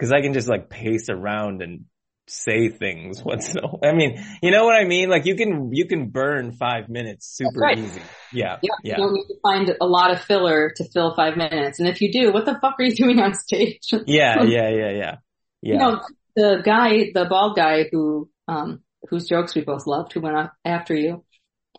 cause 0.00 0.12
I 0.12 0.20
can 0.20 0.32
just 0.32 0.48
like 0.48 0.68
pace 0.70 1.08
around 1.08 1.62
and 1.62 1.84
say 2.28 2.68
things 2.68 3.22
once 3.24 3.52
in 3.54 3.58
a 3.64 3.66
while. 3.66 3.80
I 3.84 3.92
mean, 3.94 4.24
you 4.42 4.50
know 4.50 4.64
what 4.64 4.76
I 4.76 4.84
mean? 4.84 5.08
Like 5.08 5.26
you 5.26 5.34
can, 5.34 5.72
you 5.72 5.86
can 5.86 6.08
burn 6.10 6.52
five 6.52 6.88
minutes 6.88 7.26
super 7.26 7.58
right. 7.58 7.78
easy. 7.78 8.00
Yeah. 8.32 8.58
Yeah, 8.62 8.70
Yeah. 8.84 8.96
you 8.96 9.04
don't 9.04 9.12
need 9.14 9.26
to 9.26 9.40
find 9.42 9.76
a 9.80 9.86
lot 9.86 10.12
of 10.12 10.20
filler 10.20 10.72
to 10.76 10.84
fill 10.90 11.14
five 11.14 11.36
minutes. 11.36 11.80
And 11.80 11.88
if 11.88 12.00
you 12.00 12.12
do, 12.12 12.32
what 12.32 12.44
the 12.44 12.58
fuck 12.60 12.76
are 12.78 12.84
you 12.84 12.94
doing 12.96 13.18
on 13.18 13.34
stage? 13.34 13.90
Yeah. 14.06 14.42
Yeah. 14.44 14.68
Yeah. 14.70 14.90
Yeah. 14.90 15.16
Yeah. 15.60 15.72
You 15.72 15.78
know, 15.78 16.00
the 16.34 16.62
guy, 16.64 17.10
the 17.12 17.26
bald 17.28 17.56
guy 17.56 17.88
who, 17.90 18.30
um, 18.48 18.82
whose 19.08 19.28
jokes 19.28 19.54
we 19.54 19.62
both 19.62 19.86
loved, 19.86 20.12
who 20.12 20.20
went 20.20 20.36
up 20.36 20.54
after 20.64 20.94
you, 20.94 21.24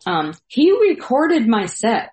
um, 0.06 0.34
he 0.46 0.70
recorded 0.70 1.46
my 1.46 1.66
set. 1.66 2.10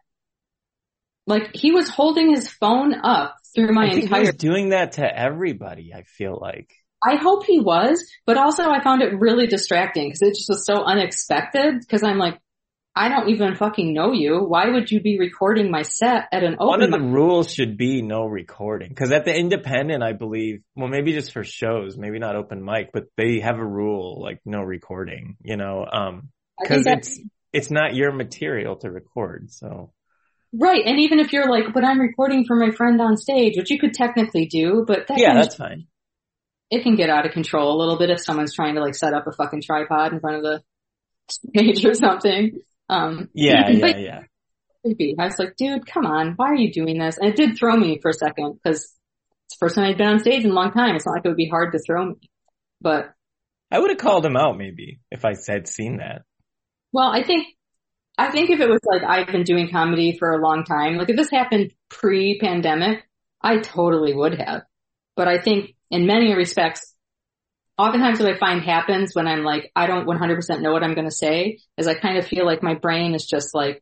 Like 1.27 1.51
he 1.53 1.71
was 1.71 1.89
holding 1.89 2.29
his 2.33 2.49
phone 2.49 2.93
up 2.93 3.35
through 3.53 3.73
my 3.73 3.87
entire 3.87 4.21
he's 4.21 4.35
doing 4.35 4.69
that 4.69 4.93
to 4.93 5.05
everybody. 5.05 5.93
I 5.93 6.03
feel 6.03 6.37
like. 6.39 6.71
I 7.03 7.15
hope 7.15 7.45
he 7.45 7.59
was, 7.59 8.05
but 8.27 8.37
also 8.37 8.69
I 8.69 8.83
found 8.83 9.01
it 9.01 9.19
really 9.19 9.47
distracting 9.47 10.07
because 10.07 10.21
it 10.21 10.35
just 10.35 10.49
was 10.49 10.65
so 10.65 10.83
unexpected 10.83 11.79
because 11.79 12.03
I'm 12.03 12.19
like, 12.19 12.39
I 12.95 13.07
don't 13.07 13.29
even 13.29 13.55
fucking 13.55 13.93
know 13.93 14.11
you. 14.11 14.43
Why 14.43 14.69
would 14.69 14.91
you 14.91 15.01
be 15.01 15.17
recording 15.17 15.71
my 15.71 15.81
set 15.81 16.27
at 16.31 16.43
an 16.43 16.55
open? 16.55 16.67
One 16.67 16.81
of 16.81 16.91
the 16.91 16.99
rules 16.99 17.51
should 17.51 17.77
be 17.77 18.01
no 18.01 18.25
recording. 18.25 18.89
Because 18.89 19.11
at 19.13 19.23
the 19.23 19.33
independent, 19.33 20.03
I 20.03 20.11
believe, 20.11 20.61
well, 20.75 20.89
maybe 20.89 21.13
just 21.13 21.31
for 21.31 21.43
shows, 21.43 21.97
maybe 21.97 22.19
not 22.19 22.35
open 22.35 22.63
mic, 22.63 22.91
but 22.91 23.05
they 23.15 23.39
have 23.39 23.57
a 23.57 23.65
rule 23.65 24.21
like 24.21 24.41
no 24.45 24.61
recording. 24.61 25.37
You 25.41 25.55
know, 25.55 25.85
um, 25.91 26.29
because 26.59 26.85
it's 26.85 27.19
it's 27.53 27.71
not 27.71 27.95
your 27.95 28.11
material 28.11 28.75
to 28.77 28.91
record. 28.91 29.51
So 29.51 29.93
right. 30.53 30.81
And 30.85 30.99
even 30.99 31.19
if 31.19 31.33
you're 31.33 31.49
like, 31.49 31.73
but 31.73 31.83
I'm 31.83 31.99
recording 31.99 32.45
for 32.45 32.55
my 32.55 32.71
friend 32.71 32.99
on 33.01 33.17
stage, 33.17 33.57
which 33.57 33.69
you 33.69 33.79
could 33.79 33.93
technically 33.93 34.45
do, 34.47 34.83
but 34.87 35.07
that 35.07 35.17
yeah, 35.19 35.33
that's 35.33 35.55
fine. 35.55 35.87
it 36.69 36.83
can 36.83 36.95
get 36.95 37.09
out 37.09 37.25
of 37.25 37.31
control 37.31 37.75
a 37.75 37.79
little 37.79 37.97
bit 37.97 38.09
if 38.09 38.19
someone's 38.19 38.53
trying 38.53 38.75
to 38.75 38.81
like 38.81 38.95
set 38.95 39.13
up 39.13 39.27
a 39.27 39.31
fucking 39.31 39.61
tripod 39.61 40.13
in 40.13 40.19
front 40.19 40.37
of 40.37 40.43
the 40.43 40.63
stage 41.29 41.85
or 41.85 41.93
something. 41.93 42.59
Um, 42.89 43.29
Yeah, 43.33 43.63
but 43.79 43.97
yeah, 43.97 43.97
yeah. 43.97 44.19
creepy. 44.83 45.15
I 45.17 45.25
was 45.25 45.39
like, 45.39 45.55
dude, 45.55 45.85
come 45.85 46.05
on, 46.05 46.33
why 46.35 46.47
are 46.47 46.55
you 46.55 46.71
doing 46.71 46.99
this? 46.99 47.17
And 47.17 47.29
it 47.29 47.35
did 47.35 47.57
throw 47.57 47.75
me 47.75 47.99
for 48.01 48.09
a 48.09 48.13
second 48.13 48.59
because 48.61 48.81
it's 48.81 49.57
the 49.57 49.65
first 49.65 49.75
time 49.75 49.85
I'd 49.85 49.97
been 49.97 50.07
on 50.07 50.19
stage 50.19 50.43
in 50.43 50.51
a 50.51 50.53
long 50.53 50.71
time. 50.71 50.95
It's 50.95 51.05
not 51.05 51.13
like 51.13 51.25
it 51.25 51.29
would 51.29 51.37
be 51.37 51.49
hard 51.49 51.71
to 51.73 51.79
throw 51.79 52.05
me. 52.05 52.15
But, 52.81 53.13
I 53.69 53.79
would 53.79 53.91
have 53.91 53.99
called 53.99 54.25
him 54.25 54.35
out 54.35 54.57
maybe 54.57 54.99
if 55.11 55.23
I 55.23 55.35
had 55.47 55.67
seen 55.67 55.97
that. 55.97 56.23
well, 56.91 57.09
I 57.09 57.23
think, 57.23 57.47
I 58.21 58.29
think 58.29 58.51
if 58.51 58.59
it 58.59 58.69
was 58.69 58.79
like 58.85 59.01
I've 59.03 59.27
been 59.27 59.43
doing 59.43 59.71
comedy 59.71 60.15
for 60.17 60.31
a 60.31 60.41
long 60.41 60.63
time, 60.63 60.97
like 60.97 61.09
if 61.09 61.17
this 61.17 61.31
happened 61.31 61.73
pre-pandemic, 61.89 63.03
I 63.41 63.57
totally 63.57 64.13
would 64.13 64.39
have. 64.39 64.61
But 65.15 65.27
I 65.27 65.39
think 65.39 65.75
in 65.89 66.05
many 66.05 66.35
respects, 66.35 66.93
oftentimes 67.79 68.19
what 68.19 68.31
I 68.31 68.37
find 68.37 68.61
happens 68.61 69.15
when 69.15 69.27
I'm 69.27 69.43
like, 69.43 69.71
I 69.75 69.87
don't 69.87 70.05
100% 70.05 70.61
know 70.61 70.71
what 70.71 70.83
I'm 70.83 70.93
going 70.93 71.09
to 71.09 71.15
say 71.15 71.57
is 71.77 71.87
I 71.87 71.95
kind 71.95 72.19
of 72.19 72.27
feel 72.27 72.45
like 72.45 72.61
my 72.61 72.75
brain 72.75 73.15
is 73.15 73.25
just 73.25 73.55
like, 73.55 73.81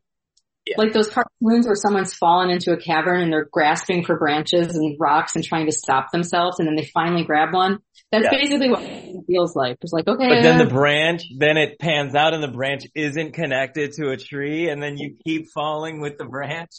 Yeah. 0.70 0.76
like 0.78 0.92
those 0.92 1.08
cartoons 1.10 1.66
where 1.66 1.74
someone's 1.74 2.14
fallen 2.14 2.48
into 2.50 2.72
a 2.72 2.76
cavern 2.76 3.22
and 3.22 3.32
they're 3.32 3.48
grasping 3.50 4.04
for 4.04 4.16
branches 4.16 4.76
and 4.76 4.96
rocks 5.00 5.34
and 5.34 5.44
trying 5.44 5.66
to 5.66 5.72
stop 5.72 6.12
themselves 6.12 6.60
and 6.60 6.68
then 6.68 6.76
they 6.76 6.84
finally 6.94 7.24
grab 7.24 7.52
one. 7.52 7.78
That's 8.12 8.24
Yeah. 8.30 8.38
basically 8.38 8.70
what 8.70 8.82
it 8.82 9.16
feels 9.26 9.56
like. 9.56 9.78
It's 9.82 9.92
like, 9.92 10.06
okay. 10.06 10.28
But 10.28 10.42
then 10.42 10.58
the 10.58 10.72
branch, 10.72 11.24
then 11.36 11.56
it 11.56 11.78
pans 11.80 12.14
out 12.14 12.34
and 12.34 12.42
the 12.42 12.48
branch 12.52 12.84
isn't 12.94 13.32
connected 13.32 13.92
to 13.94 14.10
a 14.10 14.16
tree 14.16 14.68
and 14.68 14.80
then 14.82 14.96
you 14.96 15.16
keep 15.24 15.48
falling 15.52 16.00
with 16.00 16.18
the 16.18 16.24
branch. 16.24 16.70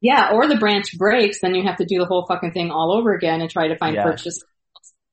yeah, 0.00 0.30
or 0.32 0.46
the 0.46 0.56
branch 0.56 0.96
breaks, 0.96 1.40
then 1.40 1.56
you 1.56 1.64
have 1.66 1.78
to 1.78 1.84
do 1.84 1.98
the 1.98 2.04
whole 2.06 2.24
fucking 2.28 2.52
thing 2.52 2.70
all 2.70 2.92
over 2.96 3.14
again 3.14 3.40
and 3.40 3.50
try 3.50 3.66
to 3.66 3.76
find 3.76 3.96
Yeah. 3.96 4.04
purchase. 4.04 4.40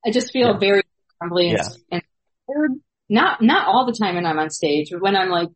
I 0.06 0.12
just 0.12 0.32
feel 0.32 0.50
Yeah. 0.52 0.58
very 0.60 0.84
crumbly 1.18 1.50
and, 1.50 1.58
Yeah. 1.58 1.63
and 1.91 2.02
scared. 2.44 2.72
not, 3.10 3.41
not 3.41 3.68
all 3.68 3.88
the 3.88 3.94
time 4.00 4.13
when 4.13 4.28
I'm 4.28 4.38
on 4.38 4.52
stage, 4.52 4.89
but 4.91 5.02
when 5.02 5.15
I'm 5.15 5.30
like, 5.30 5.50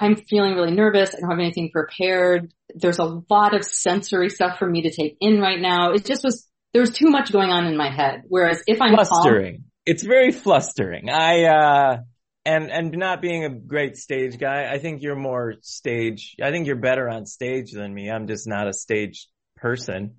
I'm 0.00 0.16
feeling 0.16 0.54
really 0.54 0.72
nervous. 0.72 1.14
I 1.14 1.20
don't 1.20 1.30
have 1.30 1.38
anything 1.38 1.70
prepared. 1.70 2.52
There's 2.74 2.98
a 2.98 3.22
lot 3.30 3.54
of 3.54 3.64
sensory 3.64 4.30
stuff 4.30 4.58
for 4.58 4.68
me 4.68 4.82
to 4.82 4.90
take 4.90 5.16
in 5.20 5.40
right 5.40 5.60
now. 5.60 5.92
It 5.92 6.04
just 6.04 6.24
was, 6.24 6.46
there 6.72 6.80
was 6.80 6.90
too 6.90 7.08
much 7.08 7.32
going 7.32 7.50
on 7.50 7.66
in 7.66 7.76
my 7.76 7.90
head. 7.90 8.22
Whereas 8.28 8.62
if 8.66 8.80
I'm 8.80 8.94
calm, 8.94 9.06
flustering. 9.06 9.64
It's 9.86 10.02
very 10.02 10.32
flustering. 10.32 11.10
I, 11.10 11.44
uh, 11.44 11.96
and, 12.44 12.70
and 12.70 12.92
not 12.92 13.22
being 13.22 13.44
a 13.44 13.50
great 13.50 13.96
stage 13.96 14.38
guy, 14.38 14.70
I 14.70 14.78
think 14.78 15.02
you're 15.02 15.16
more 15.16 15.54
stage, 15.62 16.36
I 16.42 16.50
think 16.50 16.66
you're 16.66 16.76
better 16.76 17.08
on 17.08 17.26
stage 17.26 17.72
than 17.72 17.92
me. 17.92 18.10
I'm 18.10 18.26
just 18.26 18.46
not 18.46 18.68
a 18.68 18.72
stage 18.72 19.28
person. 19.56 20.16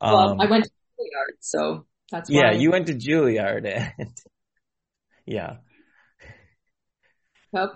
well, 0.00 0.30
Um, 0.30 0.40
I 0.40 0.46
went 0.46 0.64
to 0.64 0.70
Juilliard, 0.70 1.36
so 1.40 1.86
that's 2.10 2.30
yeah, 2.30 2.52
you 2.52 2.70
went 2.70 2.86
to 2.86 2.94
Juilliard 2.94 3.66
and 3.66 4.08
yeah, 5.26 5.56
Yep. 7.52 7.70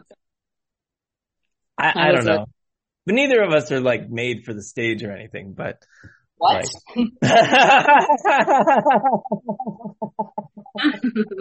I, 1.80 1.92
I 1.94 2.08
I 2.08 2.12
don't 2.12 2.24
know. 2.24 2.46
But 3.06 3.14
neither 3.14 3.42
of 3.42 3.52
us 3.52 3.70
are 3.72 3.80
like 3.80 4.08
made 4.10 4.44
for 4.44 4.54
the 4.54 4.62
stage 4.62 5.02
or 5.02 5.12
anything, 5.12 5.54
but 5.54 5.82
What? 6.36 6.66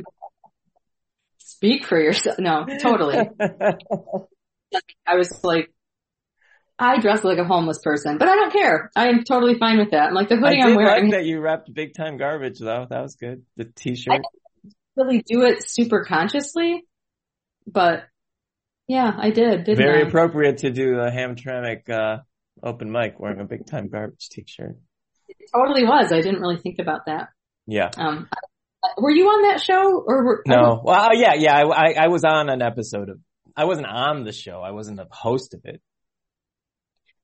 Speak 1.38 1.86
for 1.86 2.00
yourself. 2.00 2.38
No, 2.40 2.66
totally. 2.82 3.18
I 5.06 5.16
was 5.16 5.44
like, 5.44 5.74
I 6.78 7.00
dress 7.02 7.24
like 7.24 7.38
a 7.38 7.44
homeless 7.44 7.80
person, 7.84 8.18
but 8.18 8.30
I 8.30 8.36
don't 8.36 8.54
care. 8.54 8.90
I 8.96 9.10
am 9.10 9.24
totally 9.26 9.58
fine 9.60 9.80
with 9.80 9.92
that. 9.92 10.10
I'm 10.10 10.14
like 10.14 10.30
the 10.30 10.36
I 10.36 10.40
hoodie 10.40 10.62
I'm 10.62 10.68
did 10.70 10.78
wearing. 10.78 11.04
like 11.06 11.12
that 11.20 11.26
you 11.26 11.42
wrapped 11.42 11.74
big 11.74 11.94
time 11.94 12.18
garbage 12.18 12.60
though. 12.60 12.88
That 12.90 13.02
was 13.02 13.16
good. 13.16 13.44
The 13.58 13.66
t-shirt. 13.66 14.22
really 14.96 15.22
do 15.22 15.44
it 15.44 15.70
super 15.70 16.06
consciously, 16.06 16.84
but 17.68 18.04
yeah, 18.90 19.12
I 19.16 19.30
did. 19.30 19.68
Very 19.68 20.04
I? 20.04 20.08
appropriate 20.08 20.58
to 20.60 20.72
do 20.72 20.96
a 20.96 21.12
Hamtramck, 21.12 21.88
uh, 21.90 22.18
open 22.64 22.92
mic 22.92 23.20
wearing 23.20 23.40
a 23.40 23.46
big 23.46 23.68
time 23.68 23.88
garbage 23.88 24.30
t-shirt. 24.30 24.78
It 25.28 25.38
totally 25.56 25.84
was. 25.84 26.12
I 26.12 26.22
didn't 26.22 26.42
really 26.42 26.58
think 26.58 26.80
about 26.80 27.06
that. 27.06 27.30
Yeah. 27.68 27.92
Um, 27.96 28.28
Were 28.98 29.12
you 29.12 29.28
on 29.28 29.52
that 29.52 29.62
show 29.62 30.04
or 30.04 30.26
were, 30.26 30.44
No. 30.48 30.82
Well, 30.84 31.12
yeah, 31.14 31.36
yeah. 31.36 31.56
I, 31.56 31.62
I, 31.62 31.94
I 32.06 32.08
was 32.08 32.24
on 32.24 32.50
an 32.50 32.64
episode 32.64 33.10
of, 33.10 33.20
I 33.56 33.66
wasn't 33.66 33.86
on 33.86 34.24
the 34.24 34.32
show. 34.32 34.62
I 34.62 34.72
wasn't 34.72 35.00
a 35.00 35.08
host 35.12 35.54
of 35.54 35.62
it. 35.66 35.82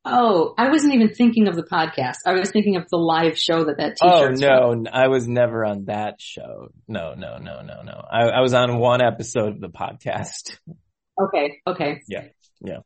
Oh, 0.08 0.54
I 0.56 0.70
wasn't 0.70 0.94
even 0.94 1.16
thinking 1.16 1.48
of 1.48 1.56
the 1.56 1.64
podcast. 1.64 2.18
I 2.28 2.34
was 2.34 2.52
thinking 2.52 2.76
of 2.76 2.88
the 2.92 2.98
live 2.98 3.40
show 3.40 3.66
that 3.66 3.78
that 3.78 3.98
t-shirt. 3.98 4.38
Oh 4.44 4.74
no, 4.76 4.86
I 4.94 5.08
was 5.08 5.28
never 5.28 5.66
on 5.66 5.86
that 5.86 6.22
show. 6.22 6.68
No, 6.88 7.16
no, 7.16 7.40
no, 7.40 7.64
no, 7.64 7.82
no. 7.82 8.06
I, 8.12 8.28
I 8.28 8.42
was 8.42 8.54
on 8.54 8.78
one 8.78 9.02
episode 9.02 9.56
of 9.56 9.62
the 9.62 9.70
podcast. 9.70 10.60
Okay, 11.20 11.62
okay. 11.68 12.02
Yeah, 12.08 12.26
yeah. 12.62 12.80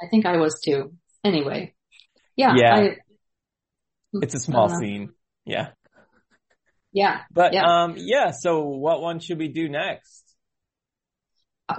I 0.00 0.08
think 0.08 0.26
I 0.26 0.36
was 0.38 0.60
too. 0.64 0.94
Anyway, 1.24 1.74
yeah, 2.36 2.54
Yeah. 2.56 2.74
I, 2.74 2.96
It's 4.14 4.34
a 4.34 4.40
small 4.40 4.70
Uh, 4.72 4.78
scene. 4.78 5.12
Yeah. 5.44 5.70
yeah. 6.92 7.20
But, 7.30 7.52
Yeah. 7.54 7.64
um, 7.64 7.94
yeah, 7.96 8.30
so 8.32 8.64
what 8.64 9.00
one 9.00 9.20
should 9.20 9.38
we 9.38 9.48
do 9.48 9.68
next? 9.68 10.24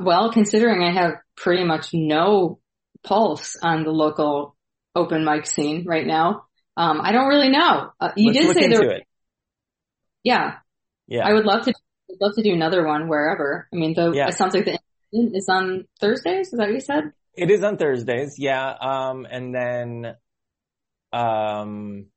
Well, 0.01 0.31
considering 0.31 0.81
I 0.83 0.91
have 0.93 1.13
pretty 1.35 1.63
much 1.63 1.93
no 1.93 2.59
pulse 3.03 3.55
on 3.61 3.83
the 3.83 3.91
local 3.91 4.55
open 4.95 5.25
mic 5.25 5.45
scene 5.45 5.85
right 5.85 6.05
now, 6.07 6.45
um, 6.77 7.01
I 7.01 7.11
don't 7.11 7.27
really 7.27 7.49
know. 7.49 7.91
Uh, 7.99 8.11
you 8.15 8.31
Let's 8.31 8.47
did 8.47 8.55
say 8.55 8.67
there, 8.69 8.91
it. 8.91 9.03
yeah. 10.23 10.55
Yeah. 11.07 11.27
I 11.27 11.33
would 11.33 11.45
love 11.45 11.65
to. 11.65 11.73
I'd 12.09 12.21
love 12.21 12.35
to 12.35 12.43
do 12.43 12.53
another 12.53 12.85
one 12.87 13.07
wherever. 13.07 13.67
I 13.71 13.75
mean, 13.75 13.93
the 13.93 14.11
Yeah. 14.11 14.27
it 14.29 14.33
sounds 14.35 14.53
like 14.55 14.65
the 14.65 14.79
is 15.13 15.47
on 15.49 15.85
Thursdays. 15.99 16.47
Is 16.47 16.57
that 16.57 16.67
what 16.67 16.73
you 16.73 16.79
said? 16.79 17.11
It 17.35 17.49
is 17.49 17.63
on 17.63 17.77
Thursdays, 17.77 18.35
yeah. 18.37 18.69
Um, 18.69 19.25
and 19.29 19.53
then, 19.53 20.15
um, 21.11 22.07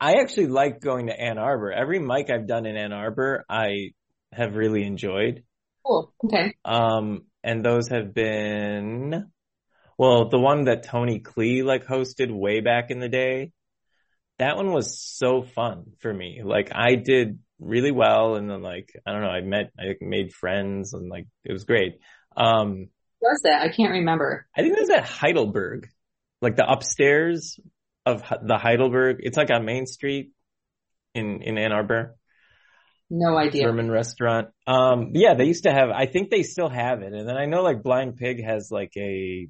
I 0.00 0.20
actually 0.20 0.46
like 0.46 0.80
going 0.80 1.06
to 1.08 1.18
Ann 1.18 1.38
Arbor. 1.38 1.72
Every 1.72 1.98
mic 1.98 2.30
I've 2.30 2.46
done 2.46 2.66
in 2.66 2.76
Ann 2.76 2.92
Arbor, 2.92 3.44
I 3.48 3.92
have 4.32 4.54
really 4.54 4.84
enjoyed. 4.84 5.44
Cool. 5.84 6.12
Okay. 6.24 6.54
Um, 6.64 7.26
and 7.42 7.64
those 7.64 7.88
have 7.88 8.14
been, 8.14 9.30
well, 9.98 10.28
the 10.28 10.38
one 10.38 10.64
that 10.64 10.84
Tony 10.84 11.20
Klee 11.20 11.64
like 11.64 11.86
hosted 11.86 12.30
way 12.30 12.60
back 12.60 12.90
in 12.90 13.00
the 13.00 13.08
day, 13.08 13.52
that 14.38 14.56
one 14.56 14.72
was 14.72 14.98
so 14.98 15.42
fun 15.42 15.92
for 16.00 16.12
me. 16.12 16.40
Like 16.42 16.70
I 16.74 16.94
did 16.94 17.38
really 17.60 17.90
well 17.92 18.36
and 18.36 18.50
then 18.50 18.62
like, 18.62 18.90
I 19.06 19.12
don't 19.12 19.22
know, 19.22 19.28
I 19.28 19.40
met, 19.42 19.70
I 19.78 19.94
made 20.00 20.32
friends 20.32 20.94
and 20.94 21.08
like, 21.08 21.26
it 21.44 21.52
was 21.52 21.64
great. 21.64 21.98
Um, 22.36 22.88
What's 23.20 23.42
that? 23.42 23.62
I 23.62 23.68
can't 23.70 23.92
remember. 23.92 24.46
I 24.56 24.62
think 24.62 24.74
it 24.76 24.80
was 24.80 24.90
at 24.90 25.04
Heidelberg, 25.04 25.88
like 26.40 26.56
the 26.56 26.68
upstairs 26.68 27.58
of 28.06 28.22
the 28.42 28.56
Heidelberg. 28.58 29.18
It's 29.20 29.36
like 29.36 29.50
on 29.50 29.64
Main 29.66 29.86
Street 29.86 30.32
in, 31.14 31.42
in 31.42 31.58
Ann 31.58 31.72
Arbor, 31.72 32.16
No 33.10 33.36
idea. 33.36 33.62
German 33.64 33.90
restaurant. 33.90 34.48
Um, 34.66 35.10
yeah, 35.14 35.34
they 35.34 35.44
used 35.44 35.64
to 35.64 35.72
have, 35.72 35.90
I 35.90 36.06
think 36.06 36.30
they 36.30 36.42
still 36.44 36.68
have 36.70 37.02
it. 37.02 37.12
And 37.12 37.28
then 37.28 37.36
I 37.36 37.46
know 37.46 37.62
like 37.62 37.82
Blind 37.82 38.16
Pig 38.16 38.42
has 38.44 38.70
like 38.70 38.92
a 38.96 39.48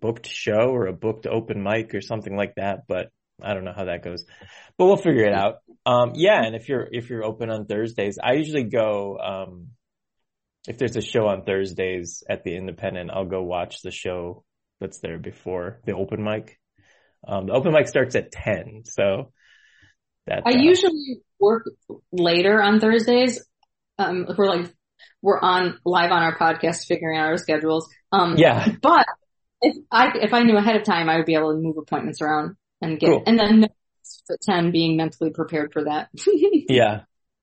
booked 0.00 0.26
show 0.28 0.70
or 0.70 0.86
a 0.86 0.92
booked 0.92 1.26
open 1.26 1.62
mic 1.62 1.94
or 1.94 2.00
something 2.00 2.36
like 2.36 2.54
that, 2.56 2.86
but 2.88 3.10
I 3.44 3.54
don't 3.54 3.64
know 3.64 3.74
how 3.74 3.84
that 3.84 4.02
goes, 4.02 4.24
but 4.78 4.86
we'll 4.86 4.96
figure 4.96 5.24
it 5.24 5.34
out. 5.34 5.58
Um, 5.86 6.12
yeah. 6.14 6.42
And 6.42 6.54
if 6.54 6.68
you're, 6.68 6.86
if 6.90 7.10
you're 7.10 7.24
open 7.24 7.50
on 7.50 7.66
Thursdays, 7.66 8.18
I 8.22 8.34
usually 8.34 8.64
go, 8.64 9.18
um, 9.18 9.68
if 10.68 10.78
there's 10.78 10.96
a 10.96 11.02
show 11.02 11.26
on 11.26 11.44
Thursdays 11.44 12.22
at 12.28 12.44
the 12.44 12.54
Independent, 12.54 13.10
I'll 13.10 13.24
go 13.24 13.42
watch 13.42 13.82
the 13.82 13.90
show 13.90 14.44
that's 14.80 14.98
there 15.00 15.18
before 15.18 15.80
the 15.84 15.94
open 15.94 16.22
mic. 16.22 16.58
Um, 17.26 17.46
the 17.46 17.52
open 17.52 17.72
mic 17.72 17.88
starts 17.88 18.14
at 18.14 18.32
10. 18.32 18.82
So 18.84 19.32
that, 20.26 20.42
I 20.46 20.52
uh, 20.52 20.58
usually 20.58 21.22
work 21.38 21.64
later 22.12 22.62
on 22.62 22.80
Thursdays. 22.80 23.44
Um, 23.98 24.26
if 24.28 24.38
we're 24.38 24.46
like, 24.46 24.72
we're 25.22 25.40
on 25.40 25.78
live 25.84 26.12
on 26.12 26.22
our 26.22 26.36
podcast, 26.36 26.86
figuring 26.86 27.18
out 27.18 27.26
our 27.26 27.36
schedules. 27.36 27.88
Um, 28.12 28.36
yeah, 28.36 28.68
but 28.82 29.06
if 29.60 29.76
I, 29.90 30.12
if 30.14 30.32
I 30.32 30.42
knew 30.42 30.56
ahead 30.56 30.76
of 30.76 30.84
time, 30.84 31.08
I 31.08 31.16
would 31.16 31.26
be 31.26 31.34
able 31.34 31.52
to 31.52 31.60
move 31.60 31.76
appointments 31.76 32.22
around 32.22 32.56
and 32.80 32.98
get, 32.98 33.08
Cool. 33.08 33.22
and 33.26 33.38
then 33.38 33.68
10 34.42 34.70
being 34.70 34.96
mentally 34.96 35.30
prepared 35.30 35.72
for 35.72 35.84
that. 35.84 36.08
yeah. 36.68 37.02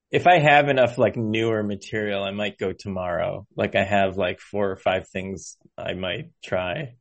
If 0.10 0.26
I 0.26 0.40
have 0.40 0.70
enough 0.70 0.98
like 0.98 1.18
newer 1.18 1.64
material, 1.64 2.24
I 2.24 2.32
might 2.32 2.58
go 2.58 2.72
tomorrow. 2.72 3.46
Like 3.56 3.76
I 3.76 3.84
have 3.84 4.18
like 4.18 4.40
four 4.40 4.72
or 4.72 4.78
five 4.78 5.10
things 5.10 5.58
I 5.78 5.94
might 5.94 6.32
try. 6.44 6.96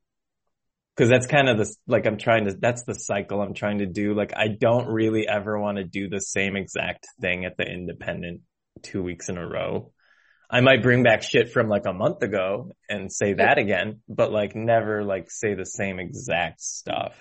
Cause 0.96 1.10
that's 1.10 1.26
kind 1.26 1.48
of 1.48 1.58
the, 1.58 1.72
like 1.86 2.06
I'm 2.06 2.16
trying 2.16 2.46
to, 2.46 2.56
that's 2.58 2.82
the 2.84 2.94
cycle 2.94 3.42
I'm 3.42 3.54
trying 3.54 3.78
to 3.78 3.86
do. 3.86 4.14
Like 4.14 4.32
I 4.34 4.48
don't 4.48 4.88
really 4.88 5.28
ever 5.28 5.58
want 5.58 5.76
to 5.76 5.84
do 5.84 6.08
the 6.08 6.20
same 6.20 6.56
exact 6.56 7.06
thing 7.20 7.44
at 7.44 7.56
the 7.56 7.64
independent 7.64 8.40
two 8.82 9.02
weeks 9.02 9.28
in 9.28 9.36
a 9.36 9.46
row. 9.46 9.92
I 10.48 10.60
might 10.60 10.82
bring 10.82 11.02
back 11.02 11.22
shit 11.22 11.50
from 11.52 11.68
like 11.68 11.86
a 11.86 11.92
month 11.92 12.22
ago 12.22 12.72
and 12.88 13.12
say 13.12 13.34
that 13.34 13.58
again, 13.58 14.00
but 14.08 14.32
like 14.32 14.54
never 14.54 15.04
like 15.04 15.30
say 15.30 15.54
the 15.54 15.66
same 15.66 15.98
exact 15.98 16.60
stuff. 16.60 17.14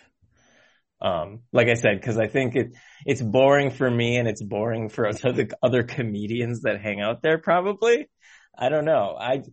Um, 1.02 1.42
like 1.52 1.68
I 1.68 1.74
said, 1.74 2.02
cause 2.02 2.18
I 2.18 2.28
think 2.28 2.56
it, 2.56 2.74
it's 3.06 3.22
boring 3.22 3.70
for 3.70 3.90
me 3.90 4.18
and 4.18 4.28
it's 4.28 4.42
boring 4.42 4.90
for 4.90 5.12
the 5.14 5.52
other 5.62 5.84
comedians 5.84 6.62
that 6.62 6.82
hang 6.82 7.02
out 7.02 7.22
there 7.22 7.38
probably. 7.38 8.10
I 8.58 8.70
don't 8.70 8.86
know. 8.86 9.16
I, 9.20 9.44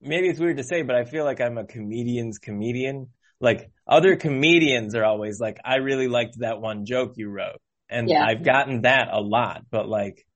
maybe 0.00 0.28
it's 0.28 0.40
weird 0.40 0.56
to 0.56 0.64
say, 0.64 0.82
but 0.82 0.96
I 0.96 1.04
feel 1.04 1.24
like 1.24 1.40
I'm 1.40 1.58
a 1.58 1.66
comedian's 1.66 2.38
comedian. 2.38 3.08
Like 3.40 3.70
other 3.86 4.16
comedians 4.16 4.94
are 4.94 5.04
always 5.04 5.38
like, 5.40 5.58
I 5.64 5.76
really 5.76 6.08
liked 6.08 6.38
that 6.40 6.60
one 6.60 6.84
joke 6.86 7.12
you 7.16 7.28
wrote. 7.28 7.60
And 7.88 8.08
Yeah. 8.08 8.24
I've 8.24 8.44
gotten 8.44 8.82
that 8.82 9.08
a 9.12 9.20
lot, 9.20 9.62
but 9.70 9.88
like 9.88 10.26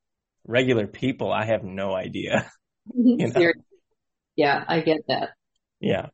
regular 0.47 0.87
people, 0.87 1.33
I 1.33 1.47
have 1.47 1.65
no 1.65 1.95
idea. 1.95 2.51
know? 2.95 3.53
Yeah, 4.37 4.65
I 4.67 4.81
get 4.81 5.07
that. 5.09 5.31
Yeah. 5.81 6.09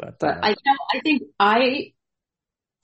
But, 0.00 0.18
But 0.18 0.38
uh, 0.38 0.40
I, 0.42 0.56
I 0.94 1.00
think 1.00 1.22
I 1.38 1.92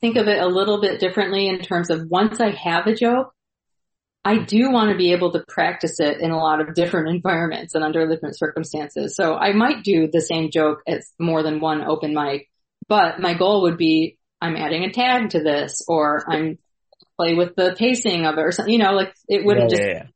think 0.01 0.17
of 0.17 0.29
it 0.29 0.41
a 0.41 0.47
little 0.47 0.81
bit 0.81 1.01
differently 1.01 1.49
in 1.49 1.61
terms 1.61 1.91
of 1.91 2.09
once 2.09 2.41
I 2.41 2.51
have 2.51 2.87
a 2.87 2.95
joke, 2.95 3.33
I 4.25 4.39
do 4.39 4.71
want 4.71 4.91
to 4.91 4.97
be 4.97 5.13
able 5.13 5.33
to 5.33 5.45
practice 5.49 6.01
it 6.01 6.21
in 6.21 6.31
a 6.31 6.37
lot 6.37 6.61
of 6.61 6.75
different 6.75 7.09
environments 7.15 7.75
and 7.75 7.83
under 7.83 8.07
different 8.07 8.39
circumstances. 8.39 9.17
So 9.17 9.35
I 9.35 9.53
might 9.53 9.83
do 9.83 10.09
the 10.13 10.21
same 10.21 10.51
joke 10.51 10.83
at 10.87 11.03
more 11.19 11.43
than 11.43 11.61
one 11.61 11.83
open 11.83 12.15
mic, 12.15 12.49
but 12.89 13.21
my 13.21 13.35
goal 13.35 13.63
would 13.63 13.79
be 13.79 14.19
I'm 14.41 14.57
adding 14.57 14.85
a 14.85 14.93
tag 14.93 15.31
to 15.31 15.43
this 15.43 15.83
or 15.89 16.25
I'm 16.31 16.59
play 17.17 17.35
with 17.35 17.57
the 17.57 17.75
pacing 17.79 18.27
of 18.27 18.37
it 18.37 18.43
or 18.43 18.53
something, 18.53 18.73
you 18.73 18.79
know, 18.79 18.93
like 18.93 19.15
it 19.29 19.45
wouldn't 19.45 19.71
yeah, 19.71 19.77
just 19.77 19.83
yeah, 19.83 19.95
yeah. 19.95 20.07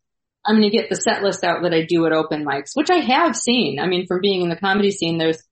I'm 0.44 0.56
going 0.56 0.70
to 0.70 0.76
get 0.76 0.88
the 0.88 0.96
set 0.96 1.22
list 1.22 1.44
out 1.44 1.62
that 1.62 1.74
I 1.74 1.84
do 1.84 2.06
at 2.06 2.12
open 2.12 2.44
mics, 2.44 2.70
which 2.74 2.90
I 2.90 2.98
have 2.98 3.36
seen. 3.36 3.78
I 3.78 3.86
mean, 3.86 4.06
from 4.06 4.20
being 4.20 4.42
in 4.42 4.48
the 4.48 4.56
comedy 4.56 4.90
scene, 4.90 5.18
there's, 5.18 5.42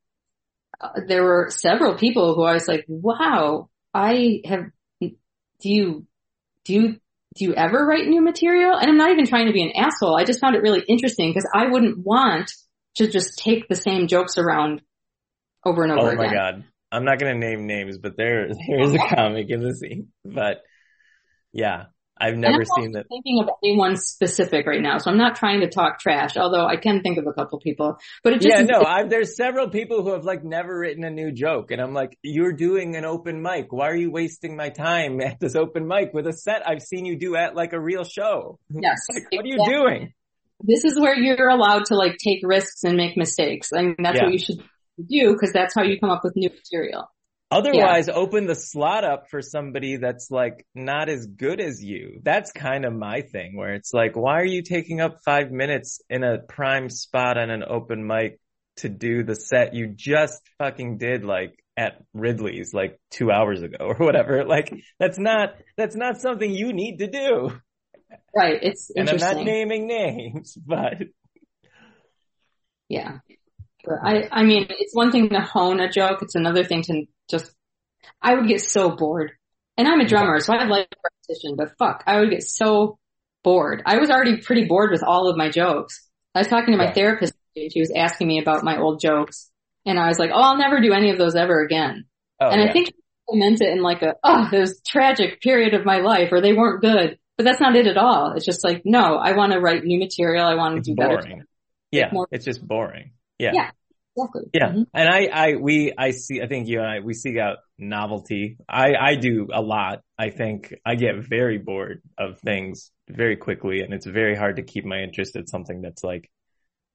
uh, 0.80 1.00
there 1.06 1.24
were 1.24 1.48
several 1.50 1.94
people 1.94 2.34
who 2.34 2.42
I 2.42 2.54
was 2.54 2.68
like, 2.68 2.84
wow, 2.88 3.68
I 3.92 4.42
have, 4.44 4.66
do 5.00 5.10
you, 5.62 6.06
do 6.64 6.74
you, 6.74 6.96
do 7.34 7.44
you 7.44 7.54
ever 7.54 7.86
write 7.86 8.06
new 8.06 8.20
material? 8.20 8.76
And 8.76 8.88
I'm 8.88 8.96
not 8.96 9.10
even 9.10 9.26
trying 9.26 9.46
to 9.46 9.52
be 9.52 9.62
an 9.62 9.72
asshole. 9.76 10.16
I 10.16 10.24
just 10.24 10.40
found 10.40 10.56
it 10.56 10.62
really 10.62 10.82
interesting 10.88 11.30
because 11.30 11.48
I 11.54 11.68
wouldn't 11.68 11.98
want 11.98 12.52
to 12.96 13.08
just 13.08 13.38
take 13.38 13.68
the 13.68 13.76
same 13.76 14.08
jokes 14.08 14.38
around 14.38 14.82
over 15.64 15.82
and 15.82 15.92
over 15.92 16.08
again. 16.10 16.18
Oh 16.18 16.22
my 16.22 16.26
again. 16.26 16.36
god. 16.36 16.64
I'm 16.90 17.04
not 17.04 17.18
gonna 17.18 17.34
name 17.34 17.66
names, 17.66 17.98
but 17.98 18.16
there 18.16 18.48
there 18.68 18.80
is 18.80 18.94
a 18.94 18.98
comic 18.98 19.50
in 19.50 19.62
the 19.62 19.74
scene. 19.74 20.08
But 20.24 20.62
yeah, 21.52 21.86
I've 22.20 22.36
never 22.36 22.60
I'm 22.60 22.64
seen 22.76 22.92
that. 22.92 23.06
thinking 23.08 23.40
of 23.40 23.48
anyone 23.64 23.96
specific 23.96 24.66
right 24.66 24.80
now, 24.80 24.98
so 24.98 25.10
I'm 25.10 25.18
not 25.18 25.36
trying 25.36 25.60
to 25.60 25.68
talk 25.68 25.98
trash, 26.00 26.36
although 26.36 26.66
I 26.66 26.76
can 26.76 27.02
think 27.02 27.18
of 27.18 27.26
a 27.26 27.32
couple 27.32 27.58
people, 27.60 27.96
but 28.22 28.32
it 28.32 28.40
just, 28.40 28.56
Yeah, 28.56 28.62
no, 28.62 28.82
I, 28.86 29.04
there's 29.04 29.36
several 29.36 29.68
people 29.70 30.02
who 30.02 30.12
have 30.12 30.24
like 30.24 30.44
never 30.44 30.78
written 30.78 31.04
a 31.04 31.10
new 31.10 31.32
joke 31.32 31.70
and 31.70 31.80
I'm 31.80 31.94
like, 31.94 32.18
you're 32.22 32.52
doing 32.52 32.96
an 32.96 33.04
open 33.04 33.42
mic. 33.42 33.72
Why 33.72 33.88
are 33.88 33.96
you 33.96 34.10
wasting 34.10 34.56
my 34.56 34.68
time 34.68 35.20
at 35.22 35.40
this 35.40 35.54
open 35.56 35.86
mic 35.86 36.12
with 36.12 36.26
a 36.26 36.32
set 36.32 36.68
I've 36.68 36.82
seen 36.82 37.04
you 37.04 37.16
do 37.18 37.36
at 37.36 37.54
like 37.54 37.72
a 37.72 37.80
real 37.80 38.04
show? 38.04 38.58
yes. 38.70 38.98
Like, 39.12 39.24
what 39.30 39.44
are 39.44 39.48
you 39.48 39.64
doing? 39.64 40.12
this 40.60 40.84
is 40.84 40.98
where 40.98 41.14
you're 41.16 41.48
allowed 41.50 41.84
to 41.84 41.94
like 41.94 42.16
take 42.18 42.40
risks 42.42 42.82
and 42.82 42.96
make 42.96 43.16
mistakes. 43.16 43.68
I 43.72 43.82
mean, 43.82 43.96
that's 44.02 44.16
Yeah. 44.18 44.24
what 44.24 44.32
you 44.32 44.38
should 44.40 44.58
do 45.08 45.32
because 45.32 45.52
that's 45.52 45.72
how 45.72 45.84
you 45.84 46.00
come 46.00 46.10
up 46.10 46.24
with 46.24 46.34
new 46.34 46.50
material. 46.50 47.08
Otherwise, 47.50 48.10
open 48.10 48.46
the 48.46 48.54
slot 48.54 49.04
up 49.04 49.30
for 49.30 49.40
somebody 49.40 49.96
that's 49.96 50.30
like 50.30 50.66
not 50.74 51.08
as 51.08 51.26
good 51.26 51.60
as 51.60 51.82
you. 51.82 52.20
That's 52.22 52.52
kind 52.52 52.84
of 52.84 52.92
my 52.92 53.22
thing 53.22 53.56
where 53.56 53.72
it's 53.72 53.94
like, 53.94 54.16
why 54.16 54.40
are 54.40 54.44
you 54.44 54.62
taking 54.62 55.00
up 55.00 55.20
five 55.24 55.50
minutes 55.50 56.02
in 56.10 56.24
a 56.24 56.38
prime 56.38 56.90
spot 56.90 57.38
on 57.38 57.50
an 57.50 57.64
open 57.66 58.06
mic 58.06 58.38
to 58.76 58.90
do 58.90 59.24
the 59.24 59.34
set 59.34 59.74
you 59.74 59.88
just 59.88 60.42
fucking 60.58 60.98
did 60.98 61.24
like 61.24 61.58
at 61.74 62.02
Ridley's 62.12 62.74
like 62.74 63.00
two 63.10 63.30
hours 63.30 63.62
ago 63.62 63.78
or 63.80 63.96
whatever? 63.96 64.44
Like 64.46 64.74
that's 64.98 65.18
not, 65.18 65.54
that's 65.78 65.96
not 65.96 66.20
something 66.20 66.50
you 66.50 66.74
need 66.74 66.98
to 66.98 67.06
do. 67.06 67.52
Right. 68.36 68.58
It's 68.60 68.90
And 68.94 69.08
I'm 69.08 69.16
not 69.16 69.36
naming 69.36 69.86
names, 69.86 70.54
but 70.66 70.98
yeah. 72.90 73.18
But 73.84 73.94
I, 74.04 74.28
I 74.30 74.42
mean, 74.42 74.66
it's 74.68 74.94
one 74.94 75.12
thing 75.12 75.30
to 75.30 75.40
hone 75.40 75.80
a 75.80 75.90
joke. 75.90 76.18
It's 76.20 76.34
another 76.34 76.62
thing 76.62 76.82
to 76.82 77.06
just, 77.30 77.50
I 78.22 78.34
would 78.34 78.48
get 78.48 78.60
so 78.60 78.90
bored. 78.90 79.32
And 79.76 79.86
I'm 79.86 80.00
a 80.00 80.06
drummer, 80.08 80.40
so 80.40 80.52
I 80.52 80.64
like 80.64 80.68
life 80.70 80.86
competition, 81.28 81.54
but 81.56 81.76
fuck, 81.78 82.02
I 82.06 82.18
would 82.20 82.30
get 82.30 82.42
so 82.42 82.98
bored. 83.44 83.82
I 83.86 83.98
was 83.98 84.10
already 84.10 84.38
pretty 84.38 84.64
bored 84.64 84.90
with 84.90 85.04
all 85.04 85.30
of 85.30 85.36
my 85.36 85.50
jokes. 85.50 86.04
I 86.34 86.40
was 86.40 86.48
talking 86.48 86.72
to 86.72 86.78
my 86.78 86.86
Yeah. 86.86 86.92
therapist. 86.94 87.34
She 87.56 87.80
was 87.80 87.92
asking 87.94 88.26
me 88.28 88.40
about 88.40 88.64
my 88.64 88.78
old 88.78 89.00
jokes, 89.00 89.50
and 89.86 89.98
I 89.98 90.08
was 90.08 90.18
like, 90.18 90.30
"Oh, 90.32 90.40
I'll 90.40 90.56
never 90.58 90.80
do 90.80 90.92
any 90.92 91.10
of 91.10 91.18
those 91.18 91.34
ever 91.36 91.60
again." 91.62 92.04
Oh, 92.40 92.48
and 92.48 92.60
yeah. 92.60 92.68
I 92.68 92.72
think 92.72 92.88
I 93.32 93.36
meant 93.36 93.60
it 93.60 93.70
in 93.70 93.82
like 93.82 94.02
a, 94.02 94.14
oh, 94.24 94.48
it 94.52 94.58
was 94.58 94.80
tragic 94.86 95.40
period 95.40 95.74
of 95.74 95.84
my 95.84 95.98
life, 95.98 96.30
or 96.32 96.40
they 96.40 96.52
weren't 96.52 96.80
good. 96.82 97.18
But 97.36 97.44
that's 97.44 97.60
not 97.60 97.76
it 97.76 97.86
at 97.86 97.96
all. 97.96 98.32
It's 98.36 98.44
just 98.44 98.64
like, 98.64 98.82
no, 98.84 99.16
I 99.16 99.32
want 99.36 99.52
to 99.52 99.60
write 99.60 99.84
new 99.84 99.98
material. 100.00 100.44
I 100.46 100.54
want 100.56 100.74
to 100.74 100.78
it's 100.78 100.88
do 100.88 100.94
better. 100.96 101.18
boring. 101.18 101.42
Yeah, 101.92 102.08
more- 102.12 102.28
it's 102.32 102.44
just 102.44 102.66
boring. 102.66 103.12
Yeah. 103.38 103.52
Yeah. 103.54 103.70
Exactly. 104.18 104.42
Yeah. 104.52 104.68
Mhm. 104.72 104.86
And 104.92 105.08
I, 105.08 105.28
I, 105.32 105.54
we, 105.56 105.92
I 105.96 106.10
see, 106.10 106.40
I 106.42 106.46
think 106.48 106.68
you 106.68 106.78
and 106.80 106.88
I, 106.88 107.00
we 107.00 107.14
seek 107.14 107.36
out 107.38 107.58
novelty. 107.78 108.56
I, 108.68 108.94
I 109.00 109.14
do 109.14 109.48
a 109.52 109.62
lot. 109.62 110.00
I 110.18 110.30
think 110.30 110.74
I 110.84 110.94
get 110.96 111.28
very 111.28 111.58
bored 111.58 112.02
of 112.18 112.40
things 112.40 112.90
very 113.08 113.36
quickly 113.36 113.80
and 113.80 113.94
it's 113.94 114.06
very 114.06 114.36
hard 114.36 114.56
to 114.56 114.62
keep 114.62 114.84
my 114.84 114.98
interest 115.00 115.36
in 115.36 115.46
something 115.46 115.80
that's 115.82 116.02
like 116.02 116.30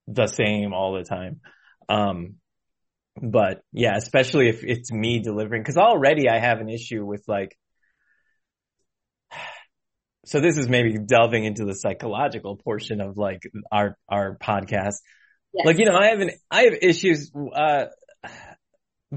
the 0.07 0.27
same 0.27 0.73
all 0.73 0.93
the 0.93 1.03
time. 1.03 1.41
Um, 1.87 2.35
but 3.21 3.61
yeah, 3.71 3.95
especially 3.95 4.49
if 4.49 4.63
it's 4.63 4.91
me 4.91 5.19
delivering, 5.19 5.63
cause 5.63 5.77
already 5.77 6.27
I 6.29 6.39
have 6.39 6.59
an 6.59 6.69
issue 6.69 7.05
with 7.05 7.23
like, 7.27 7.55
so 10.25 10.39
this 10.39 10.57
is 10.57 10.67
maybe 10.67 10.97
delving 10.97 11.45
into 11.45 11.65
the 11.65 11.73
psychological 11.73 12.57
portion 12.57 13.01
of 13.01 13.17
like 13.17 13.43
our, 13.71 13.97
our 14.09 14.37
podcast. 14.37 14.95
Yes. 15.53 15.65
Like, 15.65 15.77
you 15.77 15.85
know, 15.85 15.95
I 15.95 16.07
have 16.07 16.19
an, 16.19 16.31
I 16.49 16.63
have 16.63 16.73
issues, 16.81 17.31
uh, 17.55 17.85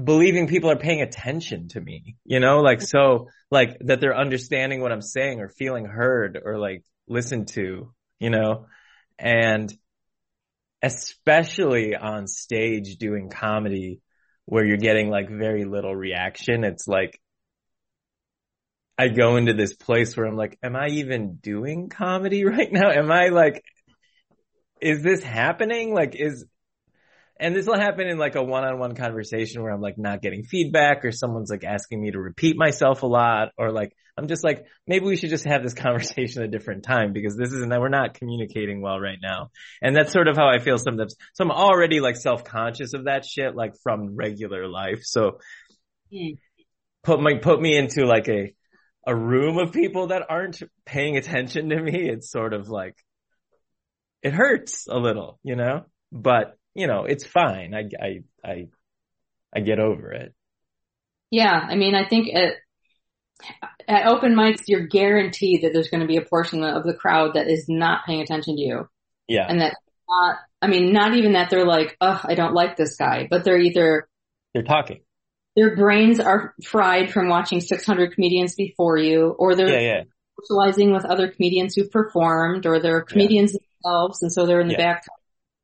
believing 0.01 0.47
people 0.47 0.69
are 0.69 0.77
paying 0.77 1.01
attention 1.01 1.69
to 1.69 1.81
me, 1.81 2.15
you 2.23 2.39
know, 2.39 2.59
like, 2.59 2.81
so, 2.81 3.29
like, 3.49 3.77
that 3.81 3.99
they're 3.99 4.17
understanding 4.17 4.81
what 4.81 4.91
I'm 4.91 5.01
saying 5.01 5.39
or 5.39 5.49
feeling 5.49 5.85
heard 5.85 6.39
or 6.43 6.59
like 6.59 6.83
listened 7.07 7.47
to, 7.49 7.91
you 8.19 8.29
know, 8.29 8.67
and 9.17 9.73
especially 10.83 11.95
on 11.95 12.27
stage 12.27 12.97
doing 12.97 13.29
comedy 13.29 14.01
where 14.45 14.63
you're 14.63 14.77
getting 14.77 15.09
like 15.09 15.29
very 15.29 15.65
little 15.65 15.95
reaction, 15.95 16.63
it's 16.63 16.87
like, 16.87 17.19
I 18.97 19.09
go 19.09 19.35
into 19.35 19.53
this 19.53 19.73
place 19.73 20.15
where 20.15 20.25
I'm 20.25 20.35
like, 20.35 20.57
am 20.63 20.75
I 20.75 20.87
even 20.89 21.35
doing 21.35 21.89
comedy 21.89 22.45
right 22.45 22.71
now? 22.71 22.89
Am 22.91 23.11
I 23.11 23.27
like, 23.29 23.63
is 24.81 25.01
this 25.01 25.23
happening? 25.23 25.93
Like, 25.93 26.15
is, 26.15 26.45
and 27.39 27.55
this 27.55 27.67
will 27.67 27.79
happen 27.79 28.07
in 28.07 28.17
like 28.17 28.35
a 28.35 28.43
one-on-one 28.43 28.95
conversation 28.95 29.61
where 29.61 29.71
I'm 29.71 29.81
like 29.81 29.97
not 29.97 30.21
getting 30.21 30.43
feedback 30.43 31.05
or 31.05 31.11
someone's 31.11 31.49
like 31.51 31.63
asking 31.63 32.01
me 32.01 32.11
to 32.11 32.19
repeat 32.19 32.57
myself 32.57 33.03
a 33.03 33.07
lot 33.07 33.49
or 33.57 33.71
like, 33.71 33.95
I'm 34.17 34.27
just 34.27 34.43
like, 34.43 34.65
maybe 34.87 35.05
we 35.05 35.15
should 35.15 35.29
just 35.29 35.45
have 35.45 35.61
this 35.61 35.73
conversation 35.75 36.41
a 36.41 36.47
different 36.47 36.83
time 36.83 37.13
because 37.13 37.37
this 37.37 37.51
isn't 37.51 37.69
that 37.69 37.79
we're 37.79 37.89
not 37.89 38.15
communicating 38.15 38.81
well 38.81 38.99
right 38.99 39.19
now. 39.21 39.51
And 39.81 39.95
that's 39.95 40.11
sort 40.11 40.27
of 40.27 40.35
how 40.35 40.47
I 40.47 40.57
feel 40.57 40.79
sometimes. 40.79 41.15
So 41.33 41.43
I'm 41.43 41.51
already 41.51 41.99
like 41.99 42.15
self-conscious 42.15 42.93
of 42.95 43.05
that 43.05 43.25
shit, 43.25 43.55
like 43.55 43.75
from 43.83 44.15
regular 44.15 44.67
life. 44.67 45.01
So 45.03 45.39
Mm. 46.11 46.37
put 47.03 47.19
my, 47.19 47.33
put 47.35 47.61
me 47.61 47.77
into 47.77 48.05
like 48.05 48.29
a, 48.29 48.53
a 49.05 49.15
room 49.15 49.57
of 49.57 49.73
people 49.73 50.07
that 50.07 50.23
aren't 50.29 50.61
paying 50.85 51.17
attention 51.17 51.69
to 51.69 51.81
me. 51.81 52.09
It's 52.09 52.31
sort 52.31 52.53
of 52.53 52.69
like, 52.69 52.95
it 54.23 54.33
hurts 54.33 54.87
a 54.87 54.97
little, 54.97 55.39
you 55.43 55.55
know, 55.55 55.85
but 56.11 56.57
you 56.75 56.87
know, 56.87 57.05
it's 57.05 57.25
fine. 57.25 57.73
I, 57.73 57.89
I, 58.01 58.23
I, 58.43 58.67
I 59.55 59.59
get 59.61 59.79
over 59.79 60.11
it. 60.11 60.33
Yeah. 61.31 61.51
I 61.69 61.75
mean, 61.75 61.95
I 61.95 62.07
think 62.07 62.27
at, 62.33 62.53
at 63.87 64.07
open 64.07 64.35
mics, 64.35 64.63
you're 64.67 64.87
guaranteed 64.87 65.63
that 65.63 65.73
there's 65.73 65.89
going 65.89 66.01
to 66.01 66.07
be 66.07 66.17
a 66.17 66.21
portion 66.21 66.63
of 66.63 66.83
the 66.83 66.93
crowd 66.93 67.33
that 67.35 67.47
is 67.47 67.65
not 67.67 68.05
paying 68.05 68.21
attention 68.21 68.55
to 68.55 68.61
you. 68.61 68.87
Yeah. 69.27 69.45
And 69.47 69.61
that 69.61 69.75
not, 70.09 70.37
I 70.61 70.67
mean, 70.67 70.93
not 70.93 71.15
even 71.15 71.33
that 71.33 71.49
they're 71.49 71.65
like, 71.65 71.97
oh, 71.99 72.19
I 72.23 72.35
don't 72.35 72.53
like 72.53 72.77
this 72.77 72.95
guy, 72.95 73.27
but 73.29 73.43
they're 73.43 73.59
either, 73.59 74.07
They're 74.53 74.63
talking. 74.63 75.01
their 75.55 75.75
brains 75.75 76.19
are 76.19 76.53
fried 76.63 77.11
from 77.11 77.27
watching 77.27 77.59
600 77.61 78.13
comedians 78.13 78.55
before 78.55 78.97
you, 78.97 79.35
or 79.37 79.55
they're 79.55 79.69
Yeah. 79.69 79.79
Yeah. 79.79 80.03
socializing 80.41 80.93
with 80.93 81.05
other 81.05 81.29
comedians 81.29 81.75
who've 81.75 81.91
performed, 81.91 82.65
or 82.65 82.79
they're 82.79 83.01
comedians 83.01 83.57
themselves, 83.83 84.21
and 84.21 84.31
so 84.31 84.45
they're 84.45 84.61
in 84.61 84.67
the 84.67 84.73
Yeah. 84.73 84.93
back. 84.93 85.03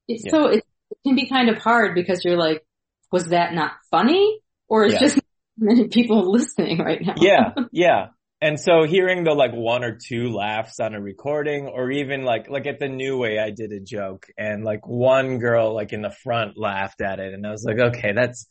It's 0.08 0.24
Yeah. 0.26 0.32
so 0.32 0.48
it, 0.48 0.64
it 0.92 0.98
can 1.06 1.16
be 1.16 1.28
kind 1.28 1.50
of 1.50 1.58
hard 1.58 1.96
because 1.96 2.24
you're 2.24 2.38
like, 2.38 2.66
was 3.12 3.28
that 3.28 3.54
not 3.54 3.72
funny, 3.92 4.40
or 4.68 4.86
is 4.86 4.94
Yeah. 4.94 5.00
just 5.00 5.20
many 5.58 5.88
people 5.88 6.32
listening 6.32 6.80
right 6.80 7.02
now? 7.02 7.16
yeah, 7.18 7.54
yeah. 7.72 8.08
And 8.42 8.60
so 8.60 8.84
hearing 8.84 9.24
the 9.24 9.32
like 9.32 9.54
one 9.54 9.86
or 9.86 9.98
two 9.98 10.34
laughs 10.34 10.82
on 10.82 10.94
a 10.94 11.00
recording 11.02 11.68
or 11.68 11.90
even 11.90 12.24
like, 12.24 12.50
like 12.50 12.66
at 12.66 12.78
the 12.78 12.90
new 12.90 13.18
way 13.18 13.40
I 13.40 13.52
did 13.52 13.72
a 13.72 13.80
joke 13.80 14.26
and 14.38 14.66
like 14.66 14.86
one 14.86 15.40
girl 15.40 15.74
like 15.74 15.94
in 15.94 16.02
the 16.02 16.12
front 16.12 16.58
laughed 16.58 17.00
at 17.00 17.20
it 17.20 17.34
and 17.34 17.48
I 17.48 17.52
was 17.52 17.64
like, 17.64 17.80
okay, 17.80 18.12
that's, 18.14 18.46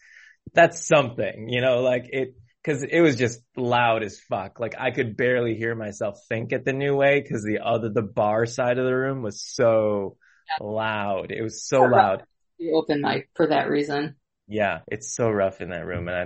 that's 0.55 0.87
something, 0.87 1.51
you 1.51 1.61
know, 1.61 1.81
like 1.83 2.07
it, 2.09 2.35
cause 2.65 2.83
it 2.83 3.01
was 3.01 3.17
just 3.17 3.41
loud 3.57 4.03
as 4.03 4.21
fuck. 4.21 4.61
Like 4.61 4.75
I 4.79 4.91
could 4.91 5.17
barely 5.17 5.55
hear 5.57 5.75
myself 5.75 6.21
think 6.29 6.53
at 6.53 6.65
the 6.65 6.73
new 6.73 6.95
way 6.97 7.23
cause 7.23 7.43
the 7.45 7.61
other, 7.61 7.89
the 7.91 8.03
bar 8.03 8.47
side 8.47 8.79
of 8.79 8.85
the 8.87 8.95
room 8.97 9.23
was 9.23 9.43
so 9.43 10.17
loud. 10.59 11.33
It 11.33 11.43
was 11.43 11.67
so 11.67 11.87
Yeah, 11.87 11.87
loud. 11.87 12.25
The 12.59 12.73
open 12.73 13.01
mic 13.03 13.31
for 13.35 13.47
that 13.49 13.69
reason. 13.69 14.17
Yeah, 14.49 14.81
it's 14.89 15.15
so 15.15 15.31
rough 15.31 15.61
in 15.61 15.71
that 15.71 15.87
room, 15.87 16.09
and 16.09 16.17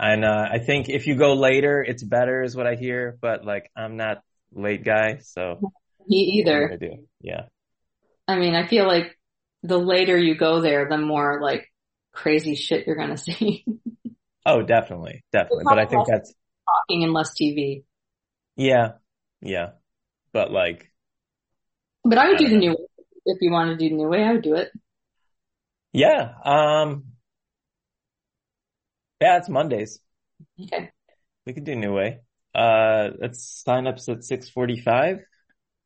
I, 0.00 0.12
and 0.12 0.24
uh, 0.24 0.48
I 0.50 0.58
think 0.60 0.88
if 0.88 1.06
you 1.06 1.16
go 1.16 1.34
later, 1.34 1.82
it's 1.82 2.02
better, 2.02 2.42
is 2.42 2.56
what 2.56 2.66
I 2.66 2.74
hear. 2.76 3.18
But 3.20 3.44
like, 3.44 3.70
I'm 3.76 3.96
not 3.96 4.22
late 4.52 4.84
guy, 4.84 5.18
so 5.18 5.64
Me 6.08 6.16
am 6.40 6.64
I 6.72 6.76
either. 6.76 6.76
do? 6.76 7.06
Yeah, 7.20 7.46
I 8.28 8.36
mean, 8.38 8.54
I 8.54 8.66
feel 8.66 8.86
like 8.86 9.18
the 9.62 9.78
later 9.78 10.16
you 10.16 10.36
go 10.36 10.60
there, 10.60 10.88
the 10.88 10.98
more 10.98 11.40
like 11.40 11.72
crazy 12.12 12.54
shit 12.54 12.86
you're 12.86 12.96
gonna 12.96 13.16
see. 13.18 13.64
Oh, 14.46 14.62
definitely, 14.62 15.24
definitely. 15.32 15.66
But 15.66 15.78
I 15.78 15.86
think 15.86 16.06
that's 16.06 16.34
Talking 16.64 17.02
and 17.04 17.12
less 17.12 17.34
TV. 17.34 17.84
yeah, 18.56 18.92
yeah. 19.40 19.72
But 20.32 20.52
like, 20.52 20.92
But 22.04 22.16
I 22.16 22.28
would 22.28 22.38
I 22.38 22.38
do 22.38 22.48
the 22.48 22.56
know. 22.56 22.56
new 22.56 22.70
way. 22.70 22.86
If 23.26 23.42
you 23.42 23.50
want 23.52 23.68
to 23.70 23.76
do 23.76 23.90
the 23.90 23.96
new 23.96 24.08
way, 24.08 24.22
I 24.22 24.32
would 24.32 24.42
do 24.42 24.54
it. 24.54 24.72
yeah, 25.92 26.34
um, 26.44 27.04
yeah, 29.20 29.38
it's 29.38 29.48
Mondays. 29.48 30.00
Okay. 30.60 30.90
We 31.46 31.52
could 31.54 31.64
do 31.64 31.74
New 31.76 31.94
Way. 31.94 32.20
Uh, 32.54 33.10
let's 33.20 33.62
sign 33.64 33.86
ups 33.86 34.08
at 34.08 34.24
six 34.24 34.48
forty-five. 34.50 35.20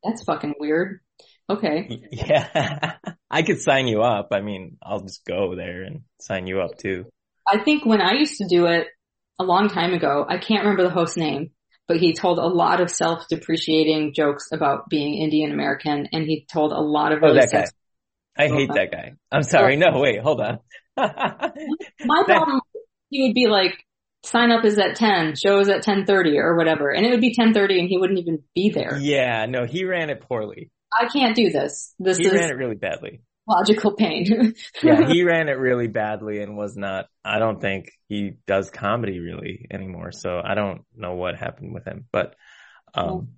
That's 0.03 0.23
fucking 0.23 0.55
weird. 0.59 1.01
Okay. 1.49 1.93
Yeah, 2.11 2.97
I 3.29 3.43
could 3.43 3.61
sign 3.61 3.87
you 3.87 4.01
up. 4.01 4.29
I 4.31 4.41
mean, 4.41 4.77
I'll 4.83 5.01
just 5.01 5.25
go 5.25 5.55
there 5.55 5.83
and 5.83 6.01
sign 6.19 6.47
you 6.47 6.61
up 6.61 6.77
too. 6.77 7.05
I 7.47 7.63
think 7.63 7.85
when 7.85 8.01
I 8.01 8.13
used 8.13 8.37
to 8.37 8.47
do 8.47 8.65
it 8.67 8.87
a 9.39 9.43
long 9.43 9.69
time 9.69 9.93
ago, 9.93 10.25
I 10.27 10.37
can't 10.37 10.63
remember 10.63 10.83
the 10.83 10.89
host's 10.89 11.17
name, 11.17 11.51
but 11.87 11.97
he 11.97 12.13
told 12.13 12.37
a 12.37 12.45
lot 12.47 12.79
of 12.81 12.89
self-depreciating 12.89 14.13
jokes 14.13 14.49
about 14.51 14.89
being 14.89 15.21
Indian 15.21 15.51
American 15.51 16.07
and 16.11 16.25
he 16.25 16.45
told 16.51 16.71
a 16.71 16.79
lot 16.79 17.11
of 17.11 17.19
Oh, 17.23 17.33
that 17.33 17.49
guy. 17.51 17.65
I 18.37 18.47
hate 18.47 18.69
that 18.73 18.91
guy. 18.91 19.13
I'm 19.31 19.43
sorry. 19.43 19.75
No, 19.75 19.99
wait, 19.99 20.21
hold 20.21 20.41
on. 20.41 20.59
My 20.97 22.23
problem, 22.25 22.61
he 23.09 23.23
would 23.23 23.33
be 23.33 23.47
like, 23.47 23.83
sign 24.23 24.51
up 24.51 24.63
is 24.63 24.77
at 24.77 24.95
10, 24.95 25.35
show 25.35 25.59
is 25.59 25.67
at 25.69 25.83
10.30 25.83 26.37
or 26.37 26.55
whatever. 26.55 26.91
And 26.91 27.05
it 27.05 27.09
would 27.09 27.21
be 27.21 27.35
10.30 27.35 27.79
and 27.79 27.89
he 27.89 27.97
wouldn't 27.97 28.19
even 28.19 28.43
be 28.55 28.69
there. 28.69 28.97
yeah, 28.99 29.45
no, 29.47 29.65
he 29.65 29.83
ran 29.83 30.09
it 30.09 30.21
poorly. 30.21 30.69
I 30.97 31.07
can't 31.07 31.35
do 31.35 31.49
this. 31.49 31.93
This 31.99 32.17
He 32.17 32.27
is 32.27 32.33
ran 32.33 32.49
it 32.49 32.57
really 32.57 32.75
badly. 32.75 33.21
Logical 33.47 33.93
pain. 33.93 34.53
Yeah, 34.83 35.07
he 35.07 35.23
ran 35.23 35.49
it 35.49 35.57
really 35.57 35.87
badly 35.87 36.41
and 36.41 36.57
was 36.57 36.75
not, 36.75 37.05
I 37.23 37.39
don't 37.39 37.61
think 37.61 37.91
he 38.07 38.33
does 38.47 38.69
comedy 38.69 39.19
really 39.19 39.67
anymore. 39.71 40.11
So 40.11 40.41
I 40.43 40.55
don't 40.55 40.81
know 40.95 41.13
what 41.15 41.35
happened 41.37 41.73
with 41.73 41.85
him, 41.85 42.05
but, 42.11 42.35
um, 42.93 43.29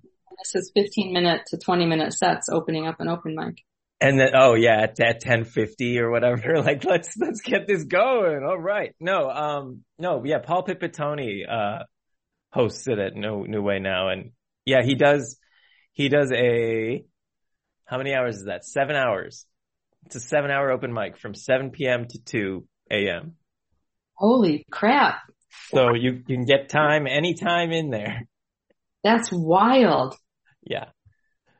this 0.42 0.54
is 0.62 0.72
15 0.74 1.12
minute 1.12 1.42
to 1.48 1.58
20 1.58 1.86
minute 1.86 2.12
sets 2.12 2.48
opening 2.50 2.86
up 2.86 3.00
an 3.00 3.08
open 3.08 3.34
mic. 3.36 3.62
and 4.00 4.18
then, 4.18 4.30
oh 4.34 4.54
yeah, 4.54 4.82
at, 4.82 5.00
at 5.00 5.22
1050 5.24 5.98
or 6.00 6.10
whatever, 6.10 6.58
like 6.62 6.84
let's, 6.84 7.16
let's 7.18 7.40
get 7.40 7.66
this 7.68 7.84
going. 7.84 8.42
All 8.44 8.58
right. 8.58 8.94
No, 9.00 9.30
um, 9.30 9.84
no, 9.98 10.22
yeah, 10.24 10.38
Paul 10.38 10.64
Pipitoni, 10.64 11.42
uh, 11.48 11.84
hosts 12.52 12.86
it 12.86 12.98
at 12.98 13.14
No 13.16 13.42
New 13.42 13.62
Way 13.62 13.80
now. 13.80 14.08
And 14.08 14.30
yeah, 14.64 14.82
he 14.82 14.94
does, 14.94 15.38
he 15.92 16.08
does 16.08 16.30
a, 16.32 17.04
how 17.84 17.98
many 17.98 18.14
hours 18.14 18.36
is 18.36 18.44
that? 18.46 18.64
Seven 18.64 18.96
hours. 18.96 19.46
It's 20.06 20.16
a 20.16 20.20
seven 20.20 20.50
hour 20.50 20.70
open 20.70 20.92
mic 20.92 21.18
from 21.18 21.34
7 21.34 21.70
p.m. 21.70 22.06
to 22.06 22.18
2 22.18 22.66
a.m. 22.90 23.34
Holy 24.14 24.64
crap. 24.70 25.20
So 25.70 25.94
you, 25.94 26.22
you 26.26 26.36
can 26.36 26.44
get 26.44 26.68
time 26.68 27.06
anytime 27.06 27.72
in 27.72 27.90
there. 27.90 28.26
That's 29.02 29.30
wild. 29.32 30.16
Yeah. 30.62 30.86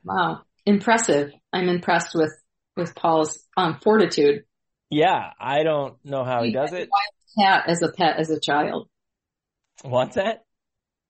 Wow. 0.04 0.42
Impressive. 0.66 1.32
I'm 1.52 1.68
impressed 1.68 2.14
with, 2.14 2.32
with 2.76 2.94
Paul's, 2.94 3.42
um, 3.56 3.78
fortitude. 3.82 4.44
Yeah. 4.90 5.30
I 5.38 5.62
don't 5.62 5.96
know 6.04 6.24
how 6.24 6.42
he 6.42 6.52
does 6.52 6.72
it. 6.72 6.88
Cat 7.38 7.64
as 7.66 7.82
a 7.82 7.90
pet 7.90 8.16
as 8.18 8.30
a 8.30 8.40
child. 8.40 8.88
What's 9.82 10.16
that? 10.16 10.44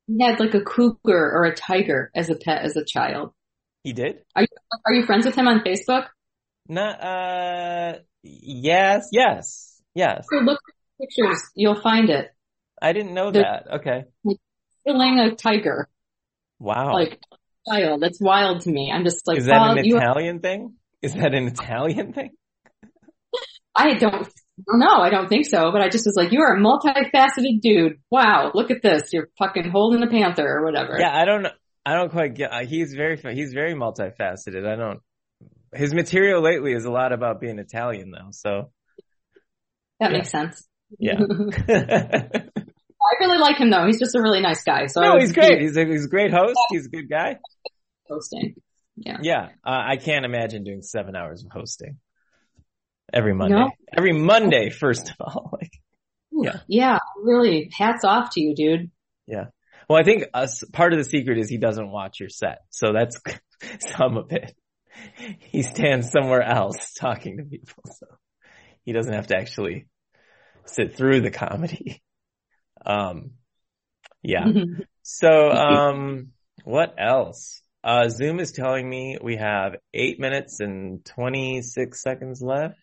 he 0.07 0.23
had 0.23 0.41
like 0.41 0.55
a 0.55 0.61
cougar 0.61 1.33
or 1.33 1.45
a 1.45 1.55
tiger 1.55 2.11
as 2.15 2.31
a 2.31 2.35
pet 2.35 2.63
as 2.63 2.77
a 2.77 2.85
child. 2.85 3.33
He 3.83 3.93
did? 3.93 4.19
Are 4.35 4.43
you, 4.43 4.49
are 4.87 4.95
you 4.95 5.07
friends 5.07 5.27
with 5.27 5.35
him 5.35 5.49
on 5.49 5.61
Facebook? 5.61 6.07
Not, 6.69 7.03
uh, 7.05 7.99
yes, 8.23 9.09
yes, 9.13 9.81
yes. 9.95 10.27
So 10.31 10.39
look 10.39 10.59
at 10.59 10.75
the 10.99 11.07
pictures. 11.07 11.43
You'll 11.55 11.81
find 11.81 12.09
it. 12.11 12.31
I 12.81 12.93
didn't 12.93 13.15
know 13.15 13.31
that. 13.31 13.67
Okay. 13.77 14.05
Killing 14.87 15.19
a 15.19 15.35
tiger, 15.35 15.89
Wow. 16.59 16.93
like 16.93 17.21
child. 17.69 18.03
That's 18.03 18.21
wild 18.21 18.63
to 18.63 18.71
me. 18.71 18.93
I'm 18.95 19.05
just 19.05 19.27
like, 19.27 19.39
Is 19.39 19.47
that 19.47 19.79
an. 19.79 19.79
Italian 19.79 20.41
thing? 20.41 20.75
Is 21.03 21.15
that 21.15 21.35
an 21.35 21.47
Italian 21.49 22.13
thing? 22.13 22.31
I 23.77 23.95
don't 23.95 24.29
know. 24.69 24.99
I 25.01 25.11
don't 25.11 25.29
think 25.29 25.47
so. 25.47 25.71
But 25.73 25.81
I 25.81 25.89
just 25.89 26.07
was 26.07 26.15
like, 26.17 26.33
you 26.33 26.41
are 26.41 26.57
a 26.57 26.61
multifaceted 26.61 27.61
dude. 27.61 27.99
Wow, 28.11 28.53
look 28.55 28.71
at 28.71 28.83
this. 28.83 29.13
You're 29.13 29.29
fucking 29.39 29.71
holding 29.71 30.03
a 30.03 30.07
panther 30.07 30.47
or 30.47 30.65
whatever. 30.65 30.97
Yeah, 30.99 31.15
I 31.15 31.25
don't. 31.25 31.47
I 31.87 31.95
don't 31.95 32.11
quite 32.11 32.35
get, 32.35 32.51
uh, 32.51 32.65
he's 32.65 32.95
very, 32.95 33.19
he's 33.35 33.53
very 33.53 33.75
multifaceted. 33.75 34.67
I 34.67 34.75
don't, 34.75 35.01
his 35.75 35.95
material 35.95 36.41
lately 36.41 36.73
is 36.73 36.85
a 36.85 36.91
lot 36.91 37.13
about 37.13 37.41
being 37.41 37.59
Italian 37.59 38.11
though, 38.11 38.31
so. 38.31 38.71
that 40.01 40.11
yeah. 40.11 40.17
makes 40.17 40.31
sense. 40.31 40.67
Yeah. 40.99 41.19
I 43.05 43.17
really 43.21 43.39
like 43.39 43.59
him 43.59 43.71
though. 43.71 43.87
He's 43.87 43.99
just 43.99 44.15
a 44.15 44.23
really 44.23 44.41
nice 44.41 44.63
guy. 44.63 44.87
So 44.87 45.01
no, 45.01 45.19
he's 45.19 45.33
great. 45.33 45.61
He's 45.61 45.77
a, 45.77 45.85
he's 45.85 46.07
a 46.07 46.09
great 46.09 46.33
host. 46.33 46.59
He's 46.71 46.87
a 46.87 46.89
good 46.89 47.09
guy. 47.09 47.39
hosting. 48.09 48.55
Yeah. 48.97 49.19
Yeah. 49.23 49.49
Uh, 49.65 49.83
I 49.87 49.97
can't 49.97 50.25
imagine 50.25 50.65
doing 50.65 50.83
seven 50.83 51.17
hours 51.17 51.45
of 51.45 51.51
hosting 51.51 51.99
every 53.13 53.35
Monday. 53.35 53.57
No. 53.57 53.71
Every 53.97 54.13
Monday, 54.13 54.71
first 54.71 55.11
of 55.11 55.17
all. 55.21 55.51
Like, 55.61 55.73
Yeah. 56.31 56.61
Yeah. 56.69 56.99
Really. 57.23 57.71
Hats 57.77 58.05
off 58.05 58.31
to 58.33 58.41
you, 58.41 58.55
dude. 58.55 58.91
Yeah. 59.27 59.47
Well, 59.89 59.99
I 59.99 60.05
think 60.05 60.25
us, 60.33 60.65
part 60.73 60.93
of 60.93 60.99
the 60.99 61.05
secret 61.05 61.39
is 61.39 61.49
he 61.49 61.59
doesn't 61.59 61.91
watch 61.91 62.21
your 62.21 62.29
set. 62.29 62.61
So 62.71 62.93
that's 62.93 63.21
some 63.97 64.17
of 64.17 64.33
it. 64.33 64.55
He 65.39 65.63
stands 65.63 66.11
somewhere 66.11 66.43
else 66.43 66.93
talking 66.95 67.39
to 67.39 67.45
people. 67.45 67.83
So 67.99 68.07
he 68.85 68.93
doesn't 68.93 69.13
have 69.13 69.29
to 69.29 69.37
actually 69.37 69.87
sit 70.67 70.97
through 70.97 71.21
the 71.21 71.31
comedy. 71.31 72.03
Um, 72.87 73.31
yeah. 74.23 74.47
So, 75.07 75.51
um, 75.51 76.33
what 76.65 76.95
else? 76.99 77.63
Uh, 77.83 78.09
Zoom 78.09 78.41
is 78.41 78.53
telling 78.53 78.89
me 78.89 79.19
we 79.23 79.37
have 79.37 79.77
eight 79.93 80.19
minutes 80.19 80.61
and 80.61 81.05
26 81.05 82.03
seconds 82.03 82.41
left. 82.43 82.77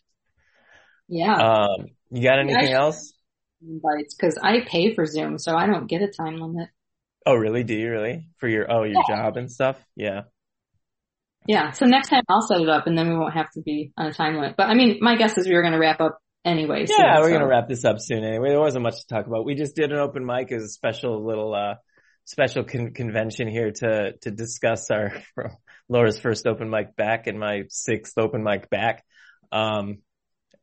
yeah. 1.07 1.35
Um, 1.35 1.87
you 2.11 2.23
got 2.23 2.39
anything 2.39 2.73
else? 2.73 3.13
Invites 3.61 4.13
because 4.13 4.37
I 4.41 4.61
pay 4.61 4.93
for 4.93 5.05
Zoom, 5.05 5.39
so 5.39 5.55
I 5.55 5.65
don't 5.65 5.87
get 5.87 6.01
a 6.01 6.07
time 6.07 6.39
limit. 6.39 6.69
Oh, 7.25 7.35
really? 7.35 7.63
Do 7.63 7.75
you 7.75 7.89
really? 7.89 8.29
For 8.37 8.47
your, 8.47 8.71
oh, 8.71 8.83
your 8.83 9.03
job 9.07 9.37
and 9.37 9.51
stuff? 9.51 9.83
Yeah. 9.95 10.21
Yeah. 11.47 11.71
So 11.71 11.85
next 11.85 12.09
time 12.09 12.23
I'll 12.29 12.41
set 12.41 12.61
it 12.61 12.69
up 12.69 12.87
and 12.87 12.97
then 12.97 13.09
we 13.09 13.15
won't 13.17 13.33
have 13.33 13.49
to 13.51 13.61
be 13.61 13.91
on 13.97 14.07
a 14.07 14.13
time 14.13 14.35
limit. 14.35 14.55
But 14.57 14.67
I 14.69 14.75
mean, 14.75 14.99
my 15.01 15.15
guess 15.15 15.37
is 15.37 15.47
we 15.47 15.55
were 15.55 15.61
going 15.61 15.73
to 15.73 15.79
wrap 15.79 15.99
up 15.99 16.19
anyway. 16.45 16.85
soon, 16.85 16.97
Yeah, 16.99 17.19
we're 17.19 17.25
so- 17.29 17.33
gonna 17.33 17.47
wrap 17.47 17.67
this 17.67 17.83
up 17.85 17.97
soon 17.99 18.23
anyway. 18.23 18.49
There 18.49 18.59
wasn't 18.59 18.83
much 18.83 18.99
to 19.01 19.07
talk 19.07 19.27
about. 19.27 19.45
We 19.45 19.55
just 19.55 19.75
did 19.75 19.91
an 19.91 19.97
open 19.99 20.25
mic 20.25 20.51
as 20.51 20.63
a 20.63 20.67
special 20.69 21.25
little, 21.25 21.53
uh, 21.53 21.75
special 22.25 22.63
con- 22.63 22.93
convention 22.93 23.47
here 23.47 23.71
to, 23.71 24.13
to 24.21 24.31
discuss 24.31 24.89
our, 24.91 25.13
Laura's 25.89 26.19
first 26.19 26.45
open 26.47 26.69
mic 26.69 26.95
back 26.95 27.27
and 27.27 27.39
my 27.39 27.63
sixth 27.69 28.17
open 28.17 28.43
mic 28.43 28.69
back. 28.69 29.03
Um, 29.51 29.97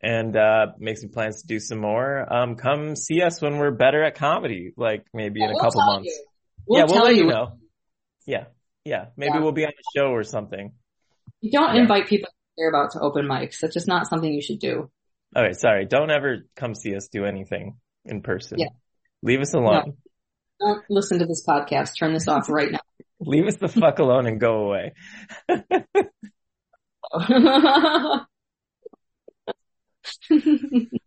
and, 0.00 0.36
uh, 0.36 0.66
make 0.78 0.96
some 0.98 1.10
plans 1.10 1.42
to 1.42 1.46
do 1.48 1.58
some 1.58 1.78
more. 1.78 2.32
Um, 2.32 2.54
come 2.54 2.94
see 2.96 3.20
us 3.22 3.42
when 3.42 3.58
we're 3.58 3.72
better 3.72 4.02
at 4.04 4.14
comedy, 4.14 4.72
like 4.76 5.04
maybe 5.12 5.42
in 5.42 5.50
a 5.50 5.54
We'll 5.54 5.62
couple 5.62 5.82
months. 5.84 6.16
We'll 6.66 6.78
yeah, 6.80 6.86
we'll 6.88 7.02
let 7.04 7.16
you 7.16 7.24
you. 7.24 7.30
know. 7.30 7.58
Yeah. 8.26 8.44
Yeah. 8.88 9.06
Maybe 9.16 9.34
Yeah. 9.34 9.40
we'll 9.40 9.52
be 9.52 9.64
on 9.66 9.72
the 9.76 10.00
show 10.00 10.08
or 10.08 10.24
something. 10.24 10.72
You 11.40 11.50
don't 11.52 11.74
Yeah. 11.74 11.82
invite 11.82 12.06
people 12.08 12.30
you 12.56 12.62
care 12.62 12.68
about 12.70 12.92
to 12.92 13.00
open 13.00 13.26
mics. 13.26 13.60
That's 13.60 13.74
just 13.74 13.86
not 13.86 14.06
something 14.06 14.32
you 14.32 14.40
should 14.42 14.58
do. 14.60 14.90
Okay. 15.36 15.52
Sorry. 15.52 15.84
Don't 15.84 16.10
ever 16.10 16.46
come 16.56 16.74
see 16.74 16.96
us 16.96 17.08
do 17.08 17.24
anything 17.26 17.78
in 18.06 18.22
person. 18.22 18.58
Yeah. 18.58 18.68
Leave 19.22 19.40
us 19.40 19.52
alone. 19.54 19.98
Don't 20.60 20.82
listen 20.88 21.18
to 21.18 21.26
this 21.26 21.44
podcast. 21.46 21.98
Turn 21.98 22.12
this 22.14 22.26
off 22.28 22.48
right 22.48 22.72
now. 22.72 22.80
Leave 23.20 23.46
us 23.46 23.56
the 23.56 23.68
fuck 23.68 23.98
alone 23.98 24.26
and 24.26 24.40
go 24.40 24.64
away. 24.64 24.92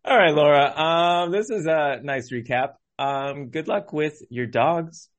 All 0.03 0.17
right, 0.17 0.33
Laura. 0.33 0.71
Um, 0.75 1.31
this 1.31 1.49
is 1.49 1.65
a 1.65 1.99
nice 2.03 2.31
recap. 2.31 2.73
Um, 2.99 3.49
good 3.49 3.67
luck 3.67 3.93
with 3.93 4.21
your 4.29 4.45
dogs 4.45 5.09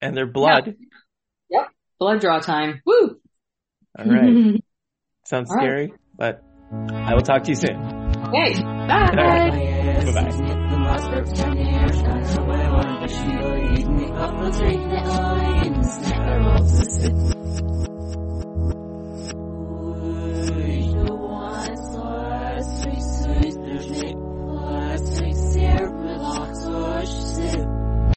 and 0.00 0.16
their 0.16 0.26
blood. 0.26 0.74
Blood 1.98 2.20
draw 2.20 2.40
time. 2.40 2.82
Woo! 2.84 3.20
All 3.98 4.06
right. 4.06 4.60
Sounds 5.24 5.50
All 5.50 5.56
right. 5.56 5.62
scary, 5.62 5.94
but 6.16 6.42
I 6.92 7.14
will 7.14 7.22
talk 7.22 7.44
to 7.44 7.50
you 7.50 7.56
soon. 7.56 7.76
okay. 7.76 8.60
Bye. 8.62 9.10
Bye-bye. 10.04 10.30
The 10.70 10.78
mustard 16.40 17.33